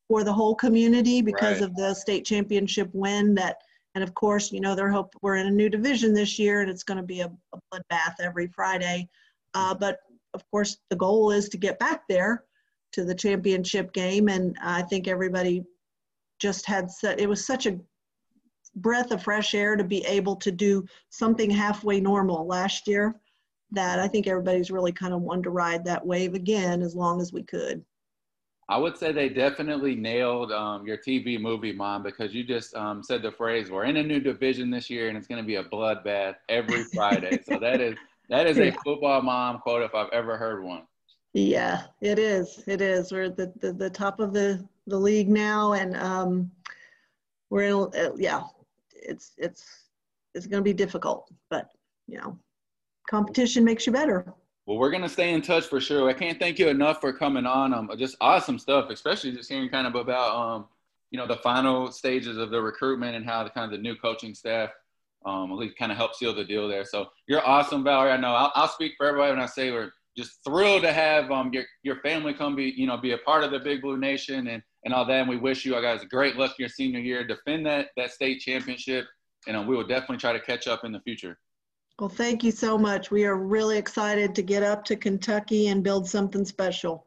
for 0.08 0.24
the 0.24 0.32
whole 0.32 0.54
community 0.54 1.20
because 1.20 1.60
right. 1.60 1.68
of 1.68 1.76
the 1.76 1.92
state 1.92 2.24
championship 2.24 2.88
win. 2.94 3.34
That 3.34 3.58
and 3.94 4.02
of 4.02 4.14
course, 4.14 4.50
you 4.50 4.60
know, 4.60 4.74
they're 4.74 4.90
hope 4.90 5.14
we're 5.20 5.36
in 5.36 5.46
a 5.46 5.50
new 5.50 5.68
division 5.68 6.14
this 6.14 6.38
year, 6.38 6.62
and 6.62 6.70
it's 6.70 6.84
going 6.84 6.96
to 6.96 7.04
be 7.04 7.20
a, 7.20 7.30
a 7.52 7.58
bloodbath 7.70 8.14
every 8.22 8.46
Friday. 8.46 9.10
Uh, 9.52 9.74
but 9.74 9.98
of 10.34 10.48
course, 10.50 10.78
the 10.90 10.96
goal 10.96 11.30
is 11.30 11.48
to 11.48 11.56
get 11.56 11.78
back 11.78 12.02
there 12.08 12.44
to 12.92 13.04
the 13.04 13.14
championship 13.14 13.92
game. 13.92 14.28
And 14.28 14.56
I 14.62 14.82
think 14.82 15.08
everybody 15.08 15.64
just 16.40 16.66
had 16.66 16.90
set, 16.90 17.20
it 17.20 17.28
was 17.28 17.44
such 17.44 17.66
a 17.66 17.78
breath 18.76 19.10
of 19.10 19.22
fresh 19.22 19.54
air 19.54 19.76
to 19.76 19.84
be 19.84 20.04
able 20.06 20.36
to 20.36 20.50
do 20.50 20.84
something 21.10 21.50
halfway 21.50 22.00
normal 22.00 22.46
last 22.46 22.86
year 22.86 23.14
that 23.72 23.98
I 23.98 24.08
think 24.08 24.26
everybody's 24.26 24.70
really 24.70 24.92
kind 24.92 25.14
of 25.14 25.22
wanted 25.22 25.44
to 25.44 25.50
ride 25.50 25.84
that 25.84 26.04
wave 26.04 26.34
again 26.34 26.82
as 26.82 26.96
long 26.96 27.20
as 27.20 27.32
we 27.32 27.42
could. 27.42 27.84
I 28.68 28.78
would 28.78 28.96
say 28.96 29.10
they 29.10 29.28
definitely 29.28 29.96
nailed 29.96 30.52
um, 30.52 30.86
your 30.86 30.96
TV 30.96 31.40
movie, 31.40 31.72
mom, 31.72 32.04
because 32.04 32.32
you 32.32 32.44
just 32.44 32.74
um, 32.76 33.02
said 33.02 33.20
the 33.20 33.32
phrase, 33.32 33.68
"We're 33.68 33.84
in 33.84 33.96
a 33.96 34.02
new 34.02 34.20
division 34.20 34.70
this 34.70 34.88
year, 34.88 35.08
and 35.08 35.18
it's 35.18 35.26
going 35.26 35.42
to 35.42 35.46
be 35.46 35.56
a 35.56 35.64
bloodbath 35.64 36.36
every 36.48 36.84
Friday." 36.84 37.40
so 37.44 37.58
that 37.58 37.80
is 37.80 37.96
that 38.30 38.46
is 38.46 38.58
a 38.58 38.72
football 38.84 39.20
mom 39.22 39.58
quote 39.58 39.82
if 39.82 39.94
I've 39.94 40.08
ever 40.12 40.36
heard 40.36 40.64
one. 40.64 40.82
Yeah, 41.32 41.82
it 42.00 42.18
is. 42.18 42.64
It 42.66 42.80
is. 42.80 43.12
We're 43.12 43.24
at 43.24 43.36
the, 43.36 43.52
the, 43.60 43.72
the 43.72 43.90
top 43.90 44.18
of 44.18 44.32
the, 44.32 44.66
the 44.86 44.96
league 44.96 45.28
now, 45.28 45.74
and 45.74 45.96
um, 45.96 46.50
we're 47.50 47.64
in. 47.64 47.74
Uh, 47.74 48.14
yeah, 48.16 48.42
it's 48.94 49.32
it's 49.36 49.84
it's 50.34 50.46
going 50.46 50.60
to 50.62 50.64
be 50.64 50.72
difficult, 50.72 51.30
but 51.50 51.70
you 52.08 52.18
know, 52.18 52.38
competition 53.08 53.64
makes 53.64 53.86
you 53.86 53.92
better. 53.92 54.32
Well, 54.66 54.78
we're 54.78 54.90
gonna 54.90 55.08
stay 55.08 55.32
in 55.32 55.42
touch 55.42 55.66
for 55.66 55.80
sure. 55.80 56.08
I 56.08 56.12
can't 56.12 56.38
thank 56.38 56.58
you 56.58 56.68
enough 56.68 57.00
for 57.00 57.12
coming 57.12 57.46
on. 57.46 57.74
Um, 57.74 57.90
just 57.96 58.16
awesome 58.20 58.58
stuff, 58.58 58.90
especially 58.90 59.32
just 59.32 59.50
hearing 59.50 59.68
kind 59.68 59.86
of 59.86 59.94
about 59.94 60.36
um, 60.36 60.66
you 61.10 61.18
know, 61.18 61.26
the 61.26 61.36
final 61.36 61.90
stages 61.90 62.36
of 62.36 62.50
the 62.50 62.60
recruitment 62.60 63.16
and 63.16 63.24
how 63.24 63.42
the 63.42 63.50
kind 63.50 63.64
of 63.64 63.70
the 63.72 63.82
new 63.82 63.96
coaching 63.96 64.34
staff 64.34 64.70
um, 65.26 65.52
at 65.52 65.58
least 65.58 65.76
kind 65.76 65.92
of 65.92 65.98
help 65.98 66.14
seal 66.14 66.34
the 66.34 66.44
deal 66.44 66.68
there. 66.68 66.84
So 66.84 67.06
you're 67.26 67.46
awesome, 67.46 67.84
Valerie. 67.84 68.12
I 68.12 68.16
know 68.16 68.32
I'll, 68.32 68.52
I'll 68.54 68.68
speak 68.68 68.92
for 68.96 69.06
everybody 69.06 69.32
when 69.32 69.40
I 69.40 69.46
say 69.46 69.70
we're 69.70 69.92
just 70.16 70.42
thrilled 70.44 70.82
to 70.82 70.92
have 70.92 71.30
um, 71.30 71.52
your 71.52 71.64
your 71.82 71.96
family 72.00 72.34
come 72.34 72.56
be 72.56 72.74
you 72.76 72.86
know 72.86 72.96
be 72.96 73.12
a 73.12 73.18
part 73.18 73.44
of 73.44 73.50
the 73.50 73.58
Big 73.58 73.82
Blue 73.82 73.96
Nation 73.96 74.48
and 74.48 74.62
and 74.84 74.94
all 74.94 75.04
that. 75.04 75.20
And 75.20 75.28
we 75.28 75.36
wish 75.36 75.64
you 75.64 75.72
guys 75.72 76.02
a 76.02 76.06
great 76.06 76.36
luck 76.36 76.54
your 76.58 76.68
senior 76.68 77.00
year. 77.00 77.26
Defend 77.26 77.66
that 77.66 77.88
that 77.96 78.10
state 78.10 78.40
championship, 78.40 79.06
and 79.46 79.56
um, 79.56 79.66
we 79.66 79.76
will 79.76 79.86
definitely 79.86 80.18
try 80.18 80.32
to 80.32 80.40
catch 80.40 80.66
up 80.66 80.84
in 80.84 80.92
the 80.92 81.00
future. 81.00 81.38
Well, 81.98 82.08
thank 82.08 82.42
you 82.42 82.50
so 82.50 82.78
much. 82.78 83.10
We 83.10 83.24
are 83.26 83.36
really 83.36 83.76
excited 83.76 84.34
to 84.34 84.42
get 84.42 84.62
up 84.62 84.84
to 84.86 84.96
Kentucky 84.96 85.66
and 85.68 85.84
build 85.84 86.08
something 86.08 86.46
special. 86.46 87.06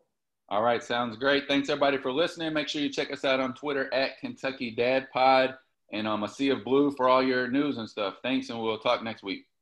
All 0.50 0.62
right, 0.62 0.84
sounds 0.84 1.18
great. 1.18 1.48
Thanks 1.48 1.70
everybody 1.70 1.98
for 1.98 2.12
listening. 2.12 2.54
Make 2.54 2.68
sure 2.68 2.80
you 2.80 2.90
check 2.92 3.12
us 3.12 3.26
out 3.26 3.40
on 3.40 3.56
Twitter 3.56 3.92
at 3.92 4.20
Kentucky 4.20 4.70
Dad 4.70 5.08
Pod 5.12 5.56
and 5.94 6.08
um, 6.08 6.24
a 6.24 6.28
sea 6.28 6.50
of 6.50 6.64
blue 6.66 6.92
for 6.92 7.08
all 7.08 7.24
your 7.24 7.48
news 7.48 7.78
and 7.78 7.88
stuff. 7.88 8.16
Thanks, 8.22 8.50
and 8.50 8.60
we'll 8.60 8.80
talk 8.80 9.04
next 9.04 9.24
week. 9.24 9.46